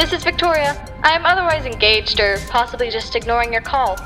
This 0.00 0.14
is 0.14 0.24
Victoria. 0.24 0.82
I 1.02 1.12
am 1.12 1.26
otherwise 1.26 1.66
engaged 1.66 2.20
or 2.20 2.38
possibly 2.48 2.88
just 2.88 3.14
ignoring 3.14 3.52
your 3.52 3.60
call. 3.60 3.98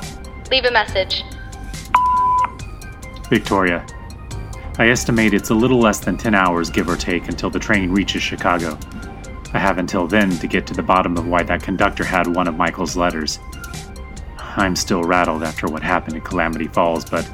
Leave 0.51 0.65
a 0.65 0.71
message. 0.71 1.23
Victoria. 3.29 3.87
I 4.77 4.89
estimate 4.89 5.33
it's 5.33 5.51
a 5.51 5.53
little 5.53 5.79
less 5.79 6.01
than 6.01 6.17
10 6.17 6.35
hours, 6.35 6.69
give 6.69 6.89
or 6.89 6.97
take, 6.97 7.29
until 7.29 7.49
the 7.49 7.59
train 7.59 7.91
reaches 7.91 8.21
Chicago. 8.21 8.77
I 9.53 9.59
have 9.59 9.77
until 9.77 10.05
then 10.05 10.31
to 10.39 10.47
get 10.47 10.67
to 10.67 10.73
the 10.73 10.83
bottom 10.83 11.15
of 11.15 11.27
why 11.27 11.43
that 11.43 11.63
conductor 11.63 12.03
had 12.03 12.27
one 12.27 12.49
of 12.49 12.57
Michael's 12.57 12.97
letters. 12.97 13.39
I'm 14.37 14.75
still 14.75 15.01
rattled 15.01 15.43
after 15.43 15.67
what 15.67 15.81
happened 15.81 16.17
in 16.17 16.23
Calamity 16.23 16.67
Falls, 16.67 17.05
but 17.05 17.25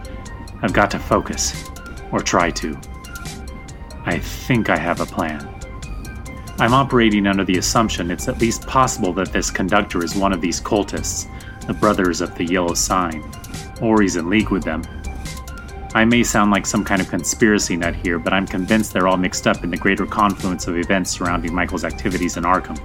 I've 0.62 0.74
got 0.74 0.92
to 0.92 1.00
focus. 1.00 1.68
Or 2.12 2.20
try 2.20 2.52
to. 2.52 2.80
I 4.06 4.20
think 4.20 4.70
I 4.70 4.78
have 4.78 5.02
a 5.02 5.06
plan. 5.08 5.51
I'm 6.62 6.76
operating 6.76 7.26
under 7.26 7.44
the 7.44 7.58
assumption 7.58 8.12
it's 8.12 8.28
at 8.28 8.40
least 8.40 8.68
possible 8.68 9.14
that 9.14 9.34
this 9.34 9.50
conductor 9.50 10.04
is 10.04 10.16
one 10.16 10.32
of 10.32 10.42
these 10.42 10.62
cultists, 10.62 11.26
the 11.66 11.74
Brothers 11.74 12.22
of 12.22 12.36
the 12.36 12.46
Yellow 12.46 12.76
Sign, 12.76 13.24
or 13.82 14.00
he's 14.00 14.16
in 14.16 14.30
league 14.30 14.52
with 14.52 14.64
them. 14.64 14.84
I 15.96 16.06
may 16.06 16.22
sound 16.22 16.52
like 16.52 16.68
some 16.68 16.86
kind 16.86 17.02
of 17.02 17.10
conspiracy 17.10 17.76
nut 17.76 17.96
here, 17.96 18.20
but 18.20 18.32
I'm 18.32 18.46
convinced 18.46 18.94
they're 18.94 19.08
all 19.08 19.18
mixed 19.18 19.48
up 19.48 19.64
in 19.64 19.72
the 19.72 19.76
greater 19.76 20.06
confluence 20.06 20.68
of 20.68 20.78
events 20.78 21.10
surrounding 21.10 21.52
Michael's 21.52 21.84
activities 21.84 22.38
in 22.38 22.44
Arkham. 22.44 22.78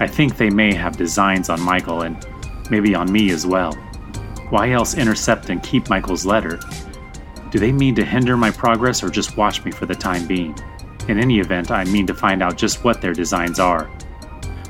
I 0.00 0.06
think 0.06 0.38
they 0.38 0.48
may 0.48 0.72
have 0.72 0.96
designs 0.96 1.50
on 1.50 1.60
Michael 1.60 2.00
and 2.00 2.26
maybe 2.70 2.94
on 2.94 3.12
me 3.12 3.30
as 3.30 3.46
well. 3.46 3.74
Why 4.48 4.70
else 4.70 4.94
intercept 4.96 5.50
and 5.50 5.62
keep 5.62 5.90
Michael's 5.90 6.24
letter? 6.24 6.58
Do 7.50 7.58
they 7.58 7.72
mean 7.72 7.94
to 7.96 8.06
hinder 8.06 8.38
my 8.38 8.50
progress 8.50 9.02
or 9.02 9.10
just 9.10 9.36
watch 9.36 9.62
me 9.66 9.70
for 9.70 9.84
the 9.84 9.94
time 9.94 10.26
being? 10.26 10.58
In 11.08 11.18
any 11.18 11.38
event, 11.38 11.70
I 11.70 11.84
mean 11.84 12.06
to 12.06 12.14
find 12.14 12.42
out 12.42 12.56
just 12.56 12.82
what 12.82 13.02
their 13.02 13.12
designs 13.12 13.60
are. 13.60 13.90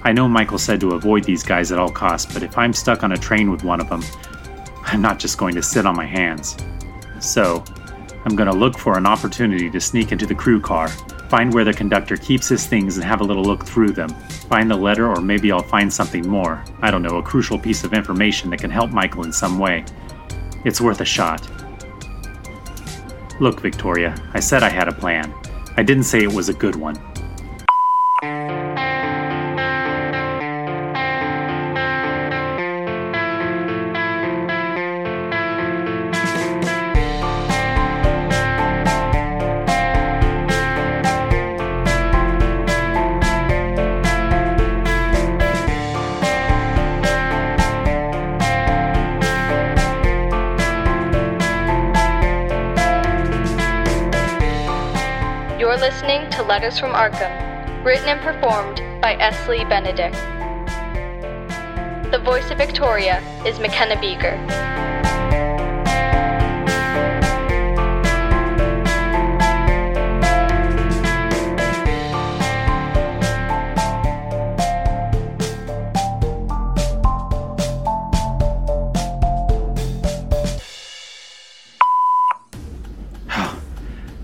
I 0.03 0.13
know 0.13 0.29
Michael 0.29 0.59
said 0.59 0.81
to 0.81 0.95
avoid 0.95 1.25
these 1.25 1.43
guys 1.43 1.71
at 1.71 1.79
all 1.79 1.91
costs, 1.91 2.33
but 2.33 2.43
if 2.43 2.59
I'm 2.59 2.73
stuck 2.73 3.03
on 3.05 3.13
a 3.13 3.17
train 3.17 3.51
with 3.51 3.63
one 3.63 3.81
of 3.81 3.89
them, 3.89 4.03
I'm 4.85 5.01
not 5.01 5.19
just 5.19 5.39
going 5.39 5.55
to 5.55 5.63
sit 5.63 5.87
on 5.87 5.97
my 5.97 6.07
hands. 6.07 6.57
So, 7.21 7.65
I'm 8.25 8.37
going 8.37 8.51
to 8.51 8.57
look 8.57 8.79
for 8.79 8.99
an 8.99 9.07
opportunity 9.07 9.71
to 9.71 9.81
sneak 9.81 10.11
into 10.11 10.27
the 10.27 10.35
crew 10.35 10.61
car, 10.61 10.89
find 11.29 11.53
where 11.53 11.65
the 11.65 11.73
conductor 11.73 12.17
keeps 12.17 12.49
his 12.49 12.67
things 12.67 12.97
and 12.97 13.05
have 13.05 13.21
a 13.21 13.25
little 13.25 13.45
look 13.45 13.65
through 13.65 13.93
them, 13.93 14.09
find 14.49 14.71
the 14.71 14.77
letter, 14.77 15.09
or 15.09 15.21
maybe 15.21 15.53
I'll 15.53 15.63
find 15.63 15.93
something 15.93 16.27
more. 16.27 16.65
I 16.81 16.91
don't 16.91 17.03
know, 17.03 17.19
a 17.19 17.23
crucial 17.23 17.59
piece 17.59 17.85
of 17.85 17.93
information 17.93 18.51
that 18.51 18.61
can 18.61 18.71
help 18.71 18.91
Michael 18.91 19.25
in 19.25 19.33
some 19.33 19.59
way. 19.59 19.85
It's 20.65 20.81
worth 20.81 21.01
a 21.01 21.05
shot. 21.05 21.49
Look, 23.41 23.61
Victoria, 23.61 24.15
I 24.33 24.41
said 24.41 24.63
I 24.63 24.71
had 24.71 24.89
a 24.89 24.93
plan. 24.93 25.35
I 25.77 25.83
didn't 25.83 26.05
say 26.05 26.23
it 26.23 26.33
was 26.33 26.49
a 26.49 26.55
good 26.55 26.77
one. 26.77 26.97
From 56.81 56.91
Arkham, 56.93 57.85
written 57.85 58.09
and 58.09 58.21
performed 58.21 58.83
by 59.01 59.15
S. 59.15 59.49
Lee 59.49 59.65
Benedict. 59.65 60.15
The 62.11 62.19
voice 62.19 62.51
of 62.51 62.59
Victoria 62.59 63.23
is 63.47 63.61
McKenna 63.61 63.95
Beeger. 63.97 64.37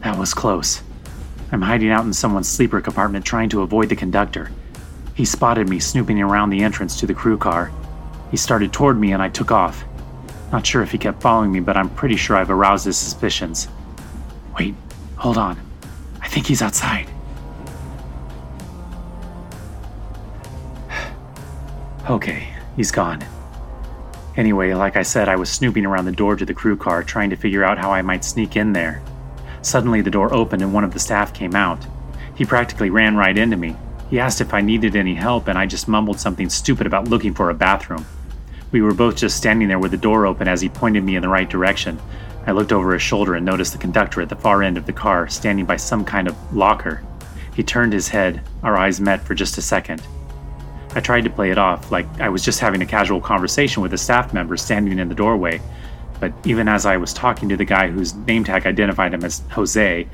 That 0.02 0.18
was 0.18 0.34
close. 0.34 0.82
I'm 1.52 1.62
hiding 1.62 1.90
out 1.90 2.04
in 2.04 2.12
someone's 2.12 2.48
sleeper 2.48 2.80
compartment 2.80 3.24
trying 3.24 3.48
to 3.48 3.62
avoid 3.62 3.88
the 3.88 3.96
conductor. 3.96 4.52
He 5.14 5.24
spotted 5.24 5.68
me 5.68 5.80
snooping 5.80 6.20
around 6.20 6.50
the 6.50 6.62
entrance 6.62 6.98
to 7.00 7.06
the 7.06 7.14
crew 7.14 7.36
car. 7.36 7.72
He 8.30 8.36
started 8.36 8.72
toward 8.72 8.98
me 8.98 9.12
and 9.12 9.20
I 9.20 9.28
took 9.28 9.50
off. 9.50 9.84
Not 10.52 10.64
sure 10.64 10.82
if 10.82 10.92
he 10.92 10.98
kept 10.98 11.20
following 11.20 11.50
me, 11.50 11.58
but 11.60 11.76
I'm 11.76 11.90
pretty 11.90 12.16
sure 12.16 12.36
I've 12.36 12.50
aroused 12.50 12.84
his 12.84 12.96
suspicions. 12.96 13.68
Wait, 14.58 14.74
hold 15.16 15.38
on. 15.38 15.58
I 16.20 16.28
think 16.28 16.46
he's 16.46 16.62
outside. 16.62 17.08
okay, 22.10 22.48
he's 22.76 22.92
gone. 22.92 23.24
Anyway, 24.36 24.72
like 24.74 24.96
I 24.96 25.02
said, 25.02 25.28
I 25.28 25.34
was 25.36 25.50
snooping 25.50 25.84
around 25.84 26.04
the 26.04 26.12
door 26.12 26.36
to 26.36 26.46
the 26.46 26.54
crew 26.54 26.76
car 26.76 27.02
trying 27.02 27.30
to 27.30 27.36
figure 27.36 27.64
out 27.64 27.78
how 27.78 27.92
I 27.92 28.02
might 28.02 28.24
sneak 28.24 28.56
in 28.56 28.72
there. 28.72 29.02
Suddenly, 29.62 30.00
the 30.00 30.10
door 30.10 30.32
opened 30.32 30.62
and 30.62 30.72
one 30.72 30.84
of 30.84 30.92
the 30.92 30.98
staff 30.98 31.34
came 31.34 31.54
out. 31.54 31.84
He 32.34 32.44
practically 32.44 32.90
ran 32.90 33.16
right 33.16 33.36
into 33.36 33.56
me. 33.56 33.76
He 34.08 34.18
asked 34.18 34.40
if 34.40 34.54
I 34.54 34.60
needed 34.60 34.96
any 34.96 35.14
help, 35.14 35.46
and 35.48 35.58
I 35.58 35.66
just 35.66 35.88
mumbled 35.88 36.18
something 36.18 36.48
stupid 36.48 36.86
about 36.86 37.08
looking 37.08 37.34
for 37.34 37.50
a 37.50 37.54
bathroom. 37.54 38.06
We 38.72 38.82
were 38.82 38.94
both 38.94 39.16
just 39.16 39.36
standing 39.36 39.68
there 39.68 39.78
with 39.78 39.90
the 39.90 39.96
door 39.96 40.26
open 40.26 40.48
as 40.48 40.60
he 40.60 40.68
pointed 40.68 41.04
me 41.04 41.16
in 41.16 41.22
the 41.22 41.28
right 41.28 41.48
direction. 41.48 42.00
I 42.46 42.52
looked 42.52 42.72
over 42.72 42.92
his 42.92 43.02
shoulder 43.02 43.34
and 43.34 43.44
noticed 43.44 43.72
the 43.72 43.78
conductor 43.78 44.22
at 44.22 44.28
the 44.28 44.36
far 44.36 44.62
end 44.62 44.78
of 44.78 44.86
the 44.86 44.92
car, 44.92 45.28
standing 45.28 45.66
by 45.66 45.76
some 45.76 46.04
kind 46.04 46.26
of 46.26 46.56
locker. 46.56 47.02
He 47.54 47.62
turned 47.62 47.92
his 47.92 48.08
head. 48.08 48.40
Our 48.62 48.76
eyes 48.76 49.00
met 49.00 49.22
for 49.22 49.34
just 49.34 49.58
a 49.58 49.62
second. 49.62 50.02
I 50.94 51.00
tried 51.00 51.24
to 51.24 51.30
play 51.30 51.50
it 51.50 51.58
off, 51.58 51.92
like 51.92 52.06
I 52.20 52.30
was 52.30 52.42
just 52.42 52.58
having 52.58 52.82
a 52.82 52.86
casual 52.86 53.20
conversation 53.20 53.82
with 53.82 53.92
a 53.92 53.98
staff 53.98 54.32
member 54.32 54.56
standing 54.56 54.98
in 54.98 55.08
the 55.08 55.14
doorway, 55.14 55.60
but 56.20 56.32
even 56.44 56.68
as 56.68 56.86
I 56.86 56.98
was 56.98 57.14
talking 57.14 57.48
to 57.48 57.56
the 57.56 57.64
guy 57.64 57.88
whose 57.88 58.14
name 58.14 58.44
tag 58.44 58.66
identified 58.66 59.14
him 59.14 59.24
as 59.24 59.42
Jose, 59.52 60.06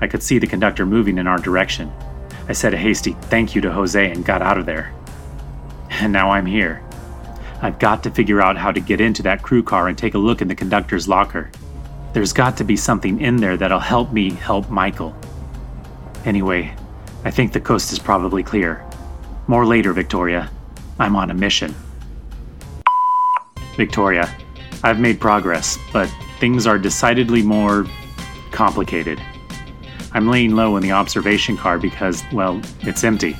I 0.00 0.06
could 0.06 0.22
see 0.22 0.38
the 0.38 0.46
conductor 0.46 0.86
moving 0.86 1.18
in 1.18 1.26
our 1.26 1.38
direction. 1.38 1.92
I 2.48 2.52
said 2.52 2.72
a 2.72 2.78
hasty 2.78 3.12
thank 3.12 3.54
you 3.54 3.60
to 3.60 3.70
Jose 3.70 4.10
and 4.10 4.24
got 4.24 4.42
out 4.42 4.58
of 4.58 4.66
there. 4.66 4.92
And 5.90 6.12
now 6.12 6.30
I'm 6.30 6.46
here. 6.46 6.82
I've 7.62 7.78
got 7.78 8.02
to 8.04 8.10
figure 8.10 8.40
out 8.40 8.56
how 8.56 8.72
to 8.72 8.80
get 8.80 9.02
into 9.02 9.22
that 9.24 9.42
crew 9.42 9.62
car 9.62 9.88
and 9.88 9.98
take 9.98 10.14
a 10.14 10.18
look 10.18 10.40
in 10.40 10.48
the 10.48 10.54
conductor's 10.54 11.06
locker. 11.06 11.50
There's 12.14 12.32
got 12.32 12.56
to 12.56 12.64
be 12.64 12.76
something 12.76 13.20
in 13.20 13.36
there 13.36 13.58
that'll 13.58 13.78
help 13.78 14.12
me 14.12 14.30
help 14.30 14.70
Michael. 14.70 15.14
Anyway, 16.24 16.74
I 17.24 17.30
think 17.30 17.52
the 17.52 17.60
coast 17.60 17.92
is 17.92 17.98
probably 17.98 18.42
clear. 18.42 18.82
More 19.46 19.66
later, 19.66 19.92
Victoria. 19.92 20.50
I'm 20.98 21.16
on 21.16 21.30
a 21.30 21.34
mission. 21.34 21.74
Victoria, 23.76 24.34
I've 24.82 24.98
made 24.98 25.20
progress, 25.20 25.78
but 25.92 26.08
things 26.38 26.66
are 26.66 26.78
decidedly 26.78 27.42
more 27.42 27.86
complicated. 28.50 29.20
I'm 30.12 30.26
laying 30.26 30.56
low 30.56 30.76
in 30.76 30.82
the 30.82 30.92
observation 30.92 31.56
car 31.56 31.78
because, 31.78 32.22
well, 32.32 32.60
it's 32.80 33.04
empty. 33.04 33.36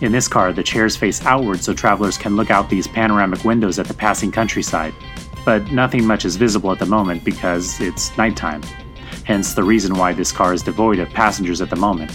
In 0.00 0.10
this 0.12 0.26
car, 0.26 0.52
the 0.52 0.62
chairs 0.62 0.96
face 0.96 1.24
outward 1.24 1.60
so 1.62 1.72
travelers 1.72 2.18
can 2.18 2.36
look 2.36 2.50
out 2.50 2.68
these 2.68 2.88
panoramic 2.88 3.44
windows 3.44 3.78
at 3.78 3.86
the 3.86 3.94
passing 3.94 4.32
countryside. 4.32 4.92
But 5.44 5.70
nothing 5.70 6.04
much 6.04 6.24
is 6.24 6.36
visible 6.36 6.72
at 6.72 6.78
the 6.78 6.86
moment 6.86 7.24
because 7.24 7.80
it's 7.80 8.16
nighttime. 8.18 8.62
Hence 9.24 9.54
the 9.54 9.62
reason 9.62 9.94
why 9.94 10.12
this 10.12 10.32
car 10.32 10.52
is 10.52 10.62
devoid 10.62 10.98
of 10.98 11.08
passengers 11.10 11.60
at 11.60 11.70
the 11.70 11.76
moment. 11.76 12.10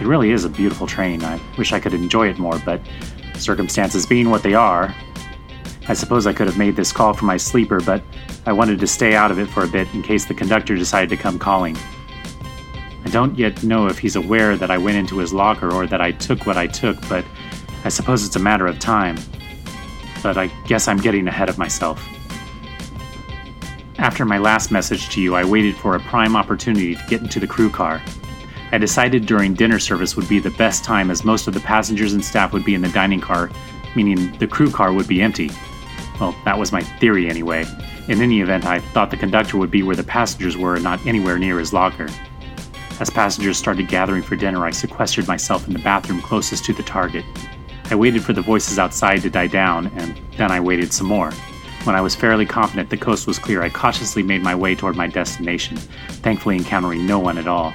It 0.00 0.06
really 0.06 0.32
is 0.32 0.44
a 0.44 0.48
beautiful 0.48 0.86
train. 0.86 1.22
I 1.22 1.40
wish 1.58 1.72
I 1.72 1.78
could 1.78 1.94
enjoy 1.94 2.28
it 2.28 2.38
more, 2.38 2.58
but 2.64 2.80
circumstances 3.36 4.06
being 4.06 4.30
what 4.30 4.42
they 4.42 4.54
are, 4.54 4.92
I 5.88 5.94
suppose 5.94 6.26
I 6.26 6.32
could 6.32 6.46
have 6.46 6.58
made 6.58 6.76
this 6.76 6.92
call 6.92 7.12
from 7.12 7.26
my 7.26 7.36
sleeper, 7.36 7.80
but 7.80 8.02
I 8.46 8.52
wanted 8.52 8.78
to 8.80 8.86
stay 8.86 9.14
out 9.14 9.30
of 9.30 9.38
it 9.38 9.46
for 9.46 9.64
a 9.64 9.68
bit 9.68 9.92
in 9.94 10.02
case 10.02 10.24
the 10.24 10.34
conductor 10.34 10.76
decided 10.76 11.10
to 11.10 11.16
come 11.16 11.38
calling. 11.38 11.76
I 13.04 13.10
don't 13.10 13.36
yet 13.36 13.64
know 13.64 13.88
if 13.88 13.98
he's 13.98 14.14
aware 14.14 14.56
that 14.56 14.70
I 14.70 14.78
went 14.78 14.96
into 14.96 15.18
his 15.18 15.32
locker 15.32 15.72
or 15.72 15.86
that 15.88 16.00
I 16.00 16.12
took 16.12 16.46
what 16.46 16.56
I 16.56 16.68
took, 16.68 16.96
but 17.08 17.24
I 17.84 17.88
suppose 17.88 18.24
it's 18.24 18.36
a 18.36 18.40
matter 18.40 18.66
of 18.66 18.78
time. 18.78 19.16
But 20.22 20.38
I 20.38 20.46
guess 20.66 20.86
I'm 20.86 20.98
getting 20.98 21.26
ahead 21.26 21.48
of 21.48 21.58
myself. 21.58 22.00
After 23.98 24.24
my 24.24 24.38
last 24.38 24.70
message 24.70 25.10
to 25.10 25.20
you, 25.20 25.34
I 25.34 25.44
waited 25.44 25.76
for 25.76 25.96
a 25.96 26.00
prime 26.00 26.36
opportunity 26.36 26.94
to 26.94 27.06
get 27.08 27.22
into 27.22 27.40
the 27.40 27.46
crew 27.46 27.70
car. 27.70 28.00
I 28.70 28.78
decided 28.78 29.26
during 29.26 29.52
dinner 29.52 29.80
service 29.80 30.16
would 30.16 30.28
be 30.28 30.38
the 30.38 30.50
best 30.52 30.84
time 30.84 31.10
as 31.10 31.24
most 31.24 31.48
of 31.48 31.54
the 31.54 31.60
passengers 31.60 32.14
and 32.14 32.24
staff 32.24 32.52
would 32.52 32.64
be 32.64 32.74
in 32.74 32.82
the 32.82 32.88
dining 32.88 33.20
car, 33.20 33.50
meaning 33.96 34.36
the 34.38 34.46
crew 34.46 34.70
car 34.70 34.92
would 34.92 35.08
be 35.08 35.20
empty. 35.20 35.50
Well, 36.22 36.36
that 36.44 36.56
was 36.56 36.70
my 36.70 36.84
theory 36.84 37.28
anyway. 37.28 37.66
In 38.06 38.20
any 38.20 38.42
event, 38.42 38.64
I 38.64 38.78
thought 38.78 39.10
the 39.10 39.16
conductor 39.16 39.56
would 39.56 39.72
be 39.72 39.82
where 39.82 39.96
the 39.96 40.04
passengers 40.04 40.56
were 40.56 40.76
and 40.76 40.84
not 40.84 41.04
anywhere 41.04 41.36
near 41.36 41.58
his 41.58 41.72
locker. 41.72 42.06
As 43.00 43.10
passengers 43.10 43.58
started 43.58 43.88
gathering 43.88 44.22
for 44.22 44.36
dinner, 44.36 44.64
I 44.64 44.70
sequestered 44.70 45.26
myself 45.26 45.66
in 45.66 45.72
the 45.72 45.80
bathroom 45.80 46.22
closest 46.22 46.64
to 46.66 46.74
the 46.74 46.84
target. 46.84 47.24
I 47.90 47.96
waited 47.96 48.22
for 48.22 48.34
the 48.34 48.40
voices 48.40 48.78
outside 48.78 49.22
to 49.22 49.30
die 49.30 49.48
down, 49.48 49.88
and 49.96 50.20
then 50.36 50.52
I 50.52 50.60
waited 50.60 50.92
some 50.92 51.08
more. 51.08 51.32
When 51.82 51.96
I 51.96 52.00
was 52.00 52.14
fairly 52.14 52.46
confident 52.46 52.88
the 52.88 52.96
coast 52.96 53.26
was 53.26 53.40
clear, 53.40 53.60
I 53.60 53.68
cautiously 53.68 54.22
made 54.22 54.44
my 54.44 54.54
way 54.54 54.76
toward 54.76 54.94
my 54.94 55.08
destination, 55.08 55.76
thankfully 56.22 56.54
encountering 56.54 57.04
no 57.04 57.18
one 57.18 57.36
at 57.36 57.48
all. 57.48 57.74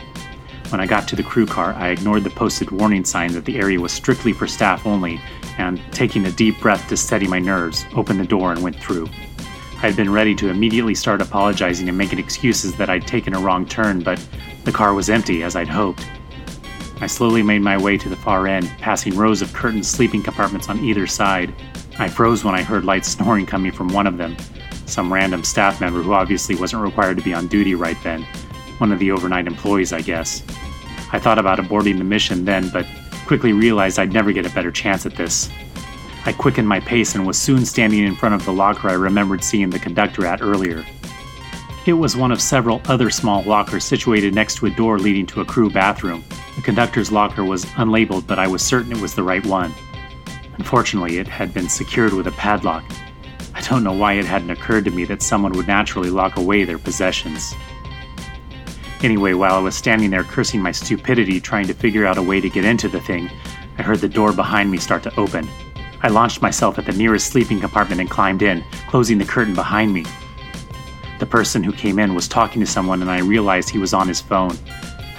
When 0.69 0.81
I 0.81 0.85
got 0.85 1.07
to 1.07 1.15
the 1.15 1.23
crew 1.23 1.45
car, 1.45 1.73
I 1.75 1.89
ignored 1.89 2.25
the 2.25 2.29
posted 2.29 2.71
warning 2.71 3.05
sign 3.05 3.31
that 3.33 3.45
the 3.45 3.57
area 3.57 3.79
was 3.79 3.93
strictly 3.93 4.33
for 4.33 4.47
staff 4.47 4.85
only, 4.85 5.21
and, 5.57 5.81
taking 5.93 6.25
a 6.25 6.31
deep 6.31 6.59
breath 6.59 6.89
to 6.89 6.97
steady 6.97 7.25
my 7.25 7.39
nerves, 7.39 7.85
opened 7.95 8.19
the 8.19 8.25
door 8.25 8.51
and 8.51 8.61
went 8.61 8.75
through. 8.75 9.07
I 9.77 9.79
had 9.79 9.95
been 9.95 10.11
ready 10.11 10.35
to 10.35 10.49
immediately 10.49 10.93
start 10.93 11.21
apologizing 11.21 11.87
and 11.87 11.97
making 11.97 12.19
excuses 12.19 12.75
that 12.75 12.89
I'd 12.89 13.07
taken 13.07 13.33
a 13.33 13.39
wrong 13.39 13.65
turn, 13.65 14.01
but 14.01 14.19
the 14.65 14.73
car 14.73 14.93
was 14.93 15.09
empty, 15.09 15.41
as 15.41 15.55
I'd 15.55 15.69
hoped. 15.69 16.05
I 16.99 17.07
slowly 17.07 17.43
made 17.43 17.61
my 17.61 17.77
way 17.77 17.97
to 17.97 18.09
the 18.09 18.17
far 18.17 18.45
end, 18.45 18.67
passing 18.79 19.15
rows 19.15 19.41
of 19.41 19.53
curtained 19.53 19.85
sleeping 19.85 20.21
compartments 20.21 20.67
on 20.67 20.83
either 20.83 21.07
side. 21.07 21.53
I 21.97 22.09
froze 22.09 22.43
when 22.43 22.55
I 22.55 22.61
heard 22.61 22.83
light 22.83 23.05
snoring 23.05 23.45
coming 23.45 23.71
from 23.71 23.87
one 23.87 24.05
of 24.05 24.17
them. 24.17 24.35
Some 24.85 25.13
random 25.13 25.45
staff 25.45 25.79
member 25.79 26.01
who 26.01 26.11
obviously 26.11 26.55
wasn't 26.55 26.83
required 26.83 27.15
to 27.17 27.23
be 27.23 27.33
on 27.33 27.47
duty 27.47 27.73
right 27.73 27.97
then. 28.03 28.25
One 28.77 28.91
of 28.91 29.00
the 29.00 29.12
overnight 29.12 29.47
employees, 29.47 29.94
I 29.94 30.01
guess. 30.01 30.44
I 31.12 31.19
thought 31.19 31.39
about 31.39 31.59
aborting 31.59 31.97
the 31.97 32.03
mission 32.03 32.45
then, 32.45 32.69
but 32.69 32.85
quickly 33.25 33.53
realized 33.53 34.00
I'd 34.00 34.13
never 34.13 34.31
get 34.31 34.45
a 34.45 34.53
better 34.53 34.71
chance 34.71 35.06
at 35.06 35.15
this. 35.15 35.50
I 36.25 36.33
quickened 36.33 36.68
my 36.68 36.79
pace 36.81 37.15
and 37.15 37.25
was 37.25 37.38
soon 37.38 37.65
standing 37.65 38.03
in 38.03 38.15
front 38.15 38.35
of 38.35 38.44
the 38.45 38.51
locker 38.51 38.89
I 38.89 38.94
remembered 38.94 39.44
seeing 39.44 39.69
the 39.69 39.79
conductor 39.79 40.25
at 40.25 40.41
earlier. 40.41 40.85
It 41.85 41.94
was 41.94 42.18
one 42.18 42.33
of 42.33 42.41
several 42.41 42.81
other 42.85 43.09
small 43.09 43.44
lockers 43.44 43.85
situated 43.85 44.35
next 44.35 44.56
to 44.56 44.65
a 44.65 44.71
door 44.71 45.00
leading 45.00 45.25
to 45.27 45.39
a 45.39 45.45
crew 45.45 45.69
bathroom. 45.69 46.25
The 46.57 46.62
conductor's 46.62 47.13
locker 47.13 47.45
was 47.45 47.63
unlabeled, 47.65 48.27
but 48.27 48.39
I 48.39 48.47
was 48.47 48.62
certain 48.62 48.91
it 48.91 49.00
was 49.00 49.15
the 49.15 49.23
right 49.23 49.45
one. 49.45 49.73
Unfortunately, 50.57 51.18
it 51.18 51.27
had 51.27 51.53
been 51.53 51.69
secured 51.69 52.13
with 52.13 52.27
a 52.27 52.31
padlock. 52.31 52.83
I 53.53 53.62
don't 53.62 53.83
know 53.83 53.94
why 53.94 54.13
it 54.13 54.25
hadn't 54.25 54.50
occurred 54.50 54.83
to 54.85 54.91
me 54.91 55.06
that 55.06 55.21
someone 55.21 55.53
would 55.53 55.68
naturally 55.68 56.09
lock 56.09 56.35
away 56.35 56.65
their 56.65 56.77
possessions. 56.77 57.56
Anyway, 59.03 59.33
while 59.33 59.53
I 59.53 59.59
was 59.59 59.75
standing 59.75 60.09
there 60.09 60.23
cursing 60.23 60.61
my 60.61 60.71
stupidity 60.71 61.39
trying 61.39 61.67
to 61.67 61.73
figure 61.73 62.07
out 62.07 62.17
a 62.17 62.21
way 62.21 62.41
to 62.41 62.49
get 62.49 62.65
into 62.65 62.88
the 62.88 62.99
thing, 62.99 63.29
I 63.77 63.83
heard 63.83 63.99
the 63.99 64.09
door 64.09 64.33
behind 64.33 64.71
me 64.71 64.79
start 64.79 65.03
to 65.03 65.19
open. 65.19 65.47
I 66.01 66.07
launched 66.07 66.41
myself 66.41 66.79
at 66.79 66.85
the 66.85 66.94
nearest 66.94 67.27
sleeping 67.27 67.59
compartment 67.59 68.01
and 68.01 68.09
climbed 68.09 68.41
in, 68.41 68.63
closing 68.88 69.19
the 69.19 69.25
curtain 69.25 69.53
behind 69.53 69.94
me. 69.94 70.05
The 71.19 71.27
person 71.27 71.63
who 71.63 71.71
came 71.71 71.99
in 71.99 72.15
was 72.15 72.27
talking 72.27 72.59
to 72.59 72.67
someone, 72.67 73.01
and 73.01 73.09
I 73.09 73.19
realized 73.19 73.69
he 73.69 73.77
was 73.77 73.94
on 73.94 74.07
his 74.07 74.21
phone. 74.21 74.57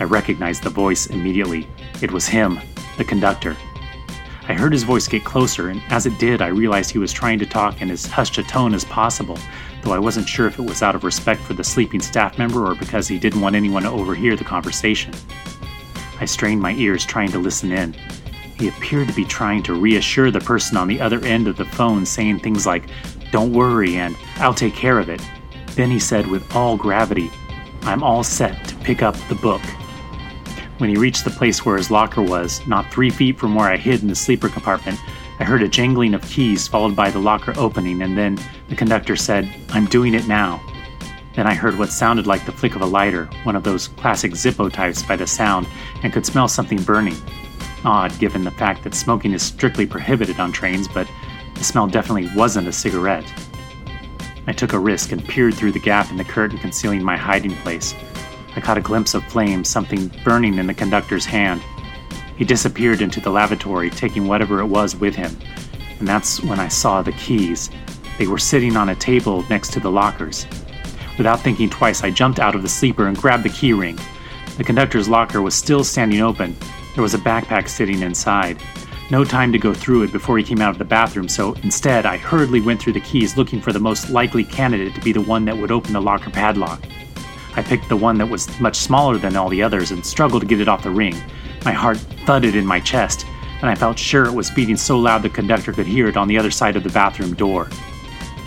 I 0.00 0.04
recognized 0.04 0.64
the 0.64 0.70
voice 0.70 1.06
immediately. 1.06 1.69
It 2.02 2.10
was 2.10 2.26
him, 2.26 2.58
the 2.96 3.04
conductor. 3.04 3.56
I 4.48 4.54
heard 4.54 4.72
his 4.72 4.84
voice 4.84 5.06
get 5.06 5.25
closer, 5.25 5.69
and 5.69 5.82
as 5.88 6.06
it 6.06 6.19
did, 6.19 6.40
I 6.40 6.48
realized 6.48 6.90
he 6.90 6.98
was 6.98 7.12
trying 7.12 7.38
to 7.40 7.46
talk 7.46 7.80
in 7.80 7.90
as 7.90 8.06
hushed 8.06 8.38
a 8.38 8.42
tone 8.42 8.75
as 8.75 8.84
possible, 8.84 9.38
though 9.82 9.92
I 9.92 9.98
wasn't 9.98 10.28
sure 10.28 10.46
if 10.46 10.58
it 10.58 10.62
was 10.62 10.82
out 10.82 10.94
of 10.94 11.04
respect 11.04 11.40
for 11.42 11.54
the 11.54 11.64
sleeping 11.64 12.00
staff 12.00 12.38
member 12.38 12.66
or 12.66 12.75
because 12.75 13.08
he 13.08 13.19
didn't 13.19 13.40
want 13.40 13.56
anyone 13.56 13.82
to 13.84 13.90
overhear 13.90 14.36
the 14.36 14.44
conversation. 14.44 15.12
I 16.20 16.25
strained 16.25 16.60
my 16.60 16.72
ears 16.72 17.06
trying 17.06 17.30
to 17.32 17.38
listen 17.38 17.72
in. 17.72 17.94
He 18.58 18.69
appeared 18.69 19.08
to 19.08 19.14
be 19.14 19.25
trying 19.25 19.62
to 19.64 19.75
reassure 19.75 20.30
the 20.30 20.40
person 20.40 20.76
on 20.76 20.88
the 20.88 21.00
other 21.00 21.25
end 21.25 21.46
of 21.46 21.56
the 21.56 21.64
phone, 21.64 22.04
saying 22.04 22.40
things 22.40 22.66
like, 22.66 22.84
Don't 23.30 23.52
worry, 23.52 23.96
and 23.96 24.16
I'll 24.36 24.54
take 24.54 24.75
care 24.75 24.98
of 24.98 25.08
it. 25.08 25.22
Then 25.76 25.90
he 25.90 26.00
said 26.00 26.26
with 26.26 26.56
all 26.56 26.76
gravity, 26.76 27.30
I'm 27.82 28.02
all 28.02 28.25
set 28.25 28.66
to 28.66 28.75
pick 28.76 29.00
up 29.00 29.14
the 29.28 29.36
book. 29.36 29.62
When 30.78 30.90
he 30.90 30.96
reached 30.96 31.25
the 31.25 31.30
place 31.30 31.64
where 31.64 31.76
his 31.76 31.90
locker 31.90 32.22
was, 32.22 32.66
not 32.66 32.92
three 32.92 33.10
feet 33.10 33.38
from 33.38 33.54
where 33.54 33.69
I 33.69 33.76
hid 33.76 34.02
in 34.02 34.08
the 34.08 34.14
sleeper 34.14 34.48
compartment, 34.48 34.98
I 35.40 35.44
heard 35.44 35.62
a 35.62 35.69
jangling 35.69 36.14
of 36.14 36.23
keys 36.23 36.67
followed 36.67 36.96
by 36.96 37.11
the 37.11 37.20
locker 37.20 37.55
opening, 37.56 38.02
and 38.02 38.19
then 38.19 38.38
the 38.69 38.76
conductor 38.76 39.14
said, 39.14 39.49
I'm 39.70 39.87
doing 39.87 40.14
it 40.14 40.26
now. 40.26 40.61
Then 41.37 41.46
I 41.46 41.55
heard 41.55 41.79
what 41.79 41.90
sounded 41.90 42.26
like 42.26 42.44
the 42.44 42.52
flick 42.52 42.75
of 42.75 42.82
a 42.82 42.87
lighter, 42.87 43.26
one 43.44 43.55
of 43.55 43.62
those 43.62 43.87
classic 43.87 44.32
Zippo 44.32 44.73
types 44.73 45.02
by 45.02 45.14
the 45.14 45.26
sound, 45.26 45.69
and 46.02 46.12
could 46.12 46.26
smell 46.26 46.49
something 46.49 46.82
burning. 46.82 47.17
Odd 47.85 48.19
given 48.19 48.43
the 48.43 48.50
fact 48.50 48.82
that 48.82 48.94
smoking 48.94 49.32
is 49.32 49.43
strictly 49.43 49.87
prohibited 49.87 50.40
on 50.40 50.50
trains, 50.50 50.88
but 50.88 51.08
the 51.55 51.62
smell 51.62 51.87
definitely 51.87 52.29
wasn't 52.35 52.67
a 52.67 52.73
cigarette. 52.73 53.25
I 54.49 54.52
took 54.52 54.73
a 54.73 54.79
risk 54.79 55.12
and 55.12 55.25
peered 55.25 55.55
through 55.55 55.73
the 55.73 55.79
gap 55.79 56.11
in 56.11 56.17
the 56.17 56.25
curtain 56.25 56.58
concealing 56.58 57.05
my 57.05 57.17
hiding 57.17 57.55
place. 57.56 57.94
I 58.56 58.61
caught 58.61 58.79
a 58.79 58.81
glimpse 58.81 59.14
of 59.14 59.23
flame, 59.25 59.62
something 59.62 60.11
burning 60.25 60.58
in 60.58 60.67
the 60.67 60.75
conductor's 60.75 61.26
hand. 61.26 61.62
He 62.38 62.44
disappeared 62.44 63.02
into 63.02 63.20
the 63.20 63.31
lavatory, 63.31 63.90
taking 63.90 64.29
whatever 64.29 64.61
it 64.61 64.67
was 64.67 64.94
with 64.94 65.17
him. 65.17 65.37
And 65.99 66.06
that's 66.06 66.40
when 66.40 66.61
I 66.61 66.69
saw 66.69 67.02
the 67.02 67.12
keys. 67.12 67.69
They 68.17 68.29
were 68.29 68.38
sitting 68.38 68.76
on 68.76 68.90
a 68.90 68.94
table 68.94 69.44
next 69.50 69.73
to 69.73 69.81
the 69.81 69.90
lockers. 69.90 70.46
Without 71.17 71.40
thinking 71.40 71.69
twice, 71.69 72.05
I 72.05 72.11
jumped 72.11 72.38
out 72.38 72.55
of 72.55 72.62
the 72.62 72.69
sleeper 72.69 73.08
and 73.08 73.17
grabbed 73.17 73.43
the 73.43 73.49
key 73.49 73.73
ring. 73.73 73.99
The 74.56 74.62
conductor's 74.62 75.08
locker 75.08 75.43
was 75.43 75.56
still 75.56 75.82
standing 75.82 76.20
open. 76.20 76.56
There 76.94 77.02
was 77.02 77.14
a 77.14 77.19
backpack 77.19 77.69
sitting 77.69 78.02
inside. 78.02 78.62
No 79.11 79.25
time 79.25 79.50
to 79.50 79.58
go 79.58 79.75
through 79.75 80.05
it 80.05 80.12
before 80.12 80.38
he 80.38 80.44
came 80.44 80.61
out 80.61 80.70
of 80.70 80.79
the 80.79 80.85
bathroom, 80.85 81.29
so 81.29 81.55
instead, 81.64 82.06
I 82.06 82.19
hurriedly 82.19 82.61
went 82.61 82.81
through 82.81 82.93
the 82.93 83.00
keys 83.00 83.37
looking 83.37 83.61
for 83.61 83.73
the 83.73 83.81
most 83.81 84.11
likely 84.11 84.44
candidate 84.44 84.94
to 84.94 85.00
be 85.00 85.12
the 85.12 85.20
one 85.20 85.44
that 85.46 85.58
would 85.58 85.73
open 85.73 85.93
the 85.93 86.00
locker 86.00 86.31
padlock. 86.31 86.85
I 87.56 87.62
picked 87.62 87.88
the 87.88 87.96
one 87.96 88.19
that 88.19 88.29
was 88.29 88.61
much 88.61 88.76
smaller 88.76 89.19
than 89.19 89.35
all 89.35 89.49
the 89.49 89.62
others 89.62 89.90
and 89.90 90.06
struggled 90.06 90.43
to 90.43 90.46
get 90.46 90.61
it 90.61 90.69
off 90.69 90.85
the 90.85 90.90
ring. 90.90 91.17
My 91.64 91.72
heart 91.72 91.99
thudded 92.26 92.55
in 92.55 92.66
my 92.66 92.81
chest, 92.81 93.26
and 93.60 93.70
I 93.70 93.75
felt 93.75 93.99
sure 93.99 94.25
it 94.25 94.34
was 94.34 94.50
beating 94.50 94.76
so 94.76 94.99
loud 94.99 95.22
the 95.22 95.28
conductor 95.28 95.72
could 95.72 95.87
hear 95.87 96.08
it 96.08 96.16
on 96.16 96.28
the 96.28 96.38
other 96.38 96.50
side 96.50 96.76
of 96.76 96.84
the 96.84 96.90
bathroom 96.90 97.34
door. 97.34 97.69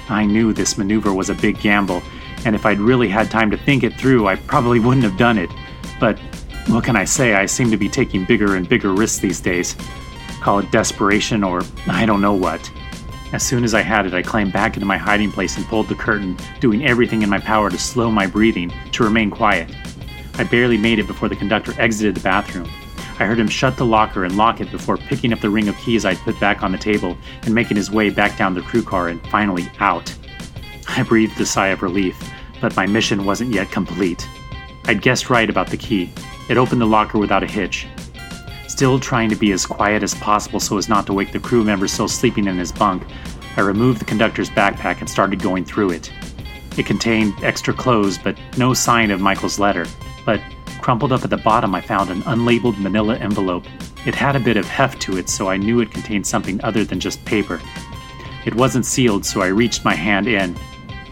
I 0.10 0.26
knew 0.26 0.54
this 0.54 0.78
maneuver 0.78 1.14
was 1.14 1.30
a 1.30 1.36
big 1.36 1.60
gamble, 1.60 2.02
and 2.46 2.56
if 2.56 2.66
I'd 2.66 2.80
really 2.80 3.10
had 3.10 3.30
time 3.30 3.52
to 3.52 3.58
think 3.58 3.84
it 3.84 3.96
through, 3.96 4.28
I 4.28 4.36
probably 4.36 4.80
wouldn't 4.80 5.04
have 5.04 5.18
done 5.18 5.38
it. 5.38 5.50
But 6.00 6.20
what 6.68 6.84
can 6.84 6.96
I 6.96 7.06
say? 7.06 7.34
I 7.34 7.46
seem 7.46 7.70
to 7.72 7.78
be 7.78 7.90
taking 7.90 8.26
bigger 8.26 8.56
and 8.56 8.68
bigger 8.68 8.94
risks 8.94 9.20
these 9.20 9.40
days. 9.40 9.76
Call 10.42 10.60
it 10.60 10.72
desperation 10.72 11.44
or 11.44 11.62
I 11.88 12.06
don't 12.06 12.22
know 12.22 12.34
what. 12.34 12.72
As 13.34 13.44
soon 13.44 13.64
as 13.64 13.74
I 13.74 13.82
had 13.82 14.06
it, 14.06 14.14
I 14.14 14.22
climbed 14.22 14.52
back 14.52 14.76
into 14.76 14.86
my 14.86 14.98
hiding 14.98 15.32
place 15.32 15.56
and 15.56 15.66
pulled 15.68 15.88
the 15.88 15.96
curtain, 15.96 16.38
doing 16.60 16.86
everything 16.86 17.22
in 17.22 17.30
my 17.30 17.40
power 17.40 17.70
to 17.70 17.78
slow 17.78 18.12
my 18.12 18.28
breathing, 18.28 18.74
to 18.92 19.04
remain 19.04 19.30
quiet. 19.30 19.74
I 20.36 20.44
barely 20.44 20.78
made 20.78 21.00
it 21.00 21.08
before 21.08 21.30
the 21.30 21.36
conductor 21.36 21.74
exited 21.80 22.16
the 22.16 22.22
bathroom. 22.22 22.70
I 23.22 23.26
heard 23.26 23.40
him 23.40 23.48
shut 23.48 23.78
the 23.78 23.86
locker 23.86 24.26
and 24.26 24.36
lock 24.36 24.62
it 24.62 24.72
before 24.72 24.98
picking 24.98 25.32
up 25.32 25.42
the 25.42 25.50
ring 25.52 25.68
of 25.68 25.78
keys 25.78 26.06
I'd 26.06 26.18
put 26.18 26.40
back 26.40 26.64
on 26.64 26.72
the 26.72 26.78
table 26.80 27.16
and 27.44 27.54
making 27.54 27.78
his 27.78 27.92
way 27.92 28.10
back 28.10 28.36
down 28.36 28.56
the 28.56 28.64
crew 28.64 28.82
car 28.82 29.10
and 29.10 29.22
finally 29.28 29.70
out. 29.78 30.12
I 30.88 31.04
breathed 31.04 31.40
a 31.40 31.46
sigh 31.46 31.68
of 31.68 31.84
relief, 31.84 32.20
but 32.62 32.76
my 32.76 32.88
mission 32.88 33.24
wasn't 33.24 33.54
yet 33.54 33.70
complete. 33.70 34.28
I'd 34.86 35.04
guessed 35.04 35.30
right 35.30 35.52
about 35.52 35.70
the 35.70 35.78
key. 35.78 36.12
It 36.50 36.58
opened 36.58 36.82
the 36.82 36.88
locker 36.88 37.20
without 37.20 37.44
a 37.44 37.46
hitch. 37.46 37.86
Still 38.68 39.00
trying 39.00 39.30
to 39.30 39.36
be 39.36 39.52
as 39.52 39.68
quiet 39.68 40.02
as 40.02 40.16
possible 40.16 40.60
so 40.60 40.80
as 40.80 40.90
not 40.90 41.06
to 41.06 41.14
wake 41.14 41.32
the 41.32 41.40
crew 41.40 41.64
member 41.64 41.88
still 41.88 42.08
sleeping 42.08 42.48
in 42.48 42.58
his 42.58 42.72
bunk, 42.72 43.04
I 43.56 43.62
removed 43.62 44.02
the 44.02 44.06
conductor's 44.06 44.50
backpack 44.50 45.00
and 45.00 45.08
started 45.08 45.44
going 45.44 45.64
through 45.64 45.92
it. 45.92 46.12
It 46.76 46.88
contained 46.88 47.36
extra 47.44 47.76
clothes, 47.76 48.18
but 48.18 48.36
no 48.58 48.74
sign 48.74 49.12
of 49.12 49.22
Michael's 49.22 49.60
letter. 49.60 49.86
But 50.26 50.42
crumpled 50.82 51.12
up 51.12 51.24
at 51.24 51.30
the 51.30 51.38
bottom, 51.38 51.76
I 51.76 51.82
found 51.82 52.10
an 52.10 52.24
unlabeled 52.24 52.80
manila 52.80 53.16
envelope. 53.18 53.66
It 54.06 54.16
had 54.16 54.36
a 54.36 54.40
bit 54.40 54.58
of 54.58 54.66
heft 54.66 55.02
to 55.04 55.18
it, 55.18 55.30
so 55.30 55.48
I 55.48 55.58
knew 55.58 55.80
it 55.80 55.92
contained 55.92 56.26
something 56.26 56.62
other 56.64 56.84
than 56.84 57.00
just 57.00 57.24
paper. 57.24 57.62
It 58.46 58.56
wasn't 58.56 58.86
sealed, 58.86 59.26
so 59.26 59.42
I 59.42 59.48
reached 59.48 59.86
my 59.86 59.94
hand 59.94 60.28
in. 60.28 60.58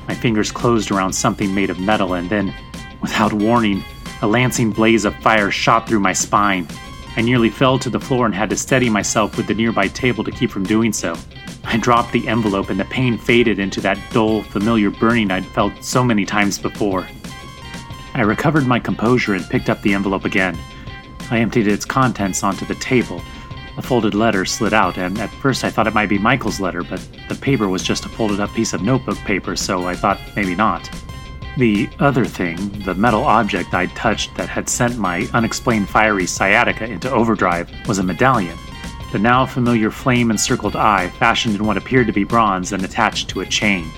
My 0.07 0.15
fingers 0.15 0.51
closed 0.51 0.89
around 0.89 1.13
something 1.13 1.53
made 1.53 1.69
of 1.69 1.79
metal, 1.79 2.15
and 2.15 2.29
then, 2.29 2.53
without 3.01 3.31
warning, 3.31 3.83
a 4.21 4.27
lancing 4.27 4.71
blaze 4.71 5.05
of 5.05 5.15
fire 5.17 5.51
shot 5.51 5.87
through 5.87 5.99
my 5.99 6.13
spine. 6.13 6.67
I 7.15 7.21
nearly 7.21 7.49
fell 7.49 7.77
to 7.79 7.89
the 7.89 7.99
floor 7.99 8.25
and 8.25 8.33
had 8.33 8.49
to 8.49 8.57
steady 8.57 8.89
myself 8.89 9.37
with 9.37 9.47
the 9.47 9.53
nearby 9.53 9.87
table 9.87 10.23
to 10.23 10.31
keep 10.31 10.49
from 10.49 10.63
doing 10.63 10.91
so. 10.91 11.15
I 11.63 11.77
dropped 11.77 12.11
the 12.11 12.27
envelope 12.27 12.69
and 12.69 12.79
the 12.79 12.85
pain 12.85 13.17
faded 13.17 13.59
into 13.59 13.81
that 13.81 13.99
dull, 14.11 14.41
familiar 14.41 14.89
burning 14.89 15.29
I'd 15.29 15.45
felt 15.47 15.83
so 15.83 16.03
many 16.03 16.25
times 16.25 16.57
before. 16.57 17.07
I 18.19 18.23
recovered 18.23 18.67
my 18.67 18.79
composure 18.79 19.35
and 19.35 19.49
picked 19.49 19.69
up 19.69 19.81
the 19.81 19.93
envelope 19.93 20.25
again. 20.25 20.59
I 21.31 21.39
emptied 21.39 21.67
its 21.67 21.85
contents 21.85 22.43
onto 22.43 22.65
the 22.65 22.75
table. 22.75 23.21
A 23.77 23.81
folded 23.81 24.13
letter 24.13 24.43
slid 24.43 24.73
out, 24.73 24.97
and 24.97 25.17
at 25.19 25.29
first 25.29 25.63
I 25.63 25.69
thought 25.69 25.87
it 25.87 25.93
might 25.93 26.09
be 26.09 26.17
Michael's 26.17 26.59
letter, 26.59 26.83
but 26.83 26.99
the 27.29 27.35
paper 27.35 27.69
was 27.69 27.81
just 27.81 28.05
a 28.05 28.09
folded 28.09 28.41
up 28.41 28.53
piece 28.53 28.73
of 28.73 28.81
notebook 28.81 29.17
paper, 29.19 29.55
so 29.55 29.87
I 29.87 29.95
thought 29.95 30.19
maybe 30.35 30.53
not. 30.53 30.89
The 31.57 31.87
other 31.99 32.25
thing, 32.25 32.57
the 32.83 32.93
metal 32.93 33.23
object 33.23 33.73
I'd 33.73 33.95
touched 33.95 34.35
that 34.35 34.49
had 34.49 34.67
sent 34.67 34.97
my 34.97 35.25
unexplained 35.33 35.87
fiery 35.87 36.25
sciatica 36.25 36.83
into 36.91 37.09
overdrive, 37.09 37.71
was 37.87 37.99
a 37.99 38.03
medallion. 38.03 38.57
The 39.13 39.19
now 39.19 39.45
familiar 39.45 39.91
flame 39.91 40.29
encircled 40.29 40.75
eye 40.75 41.07
fashioned 41.07 41.55
in 41.55 41.65
what 41.65 41.77
appeared 41.77 42.07
to 42.07 42.13
be 42.13 42.25
bronze 42.25 42.73
and 42.73 42.83
attached 42.83 43.29
to 43.29 43.39
a 43.39 43.45
chain. 43.45 43.89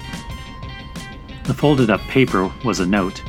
The 1.46 1.56
folded 1.56 1.90
up 1.90 2.01
paper 2.01 2.51
was 2.63 2.82
a 2.82 2.86
note. 2.86 3.24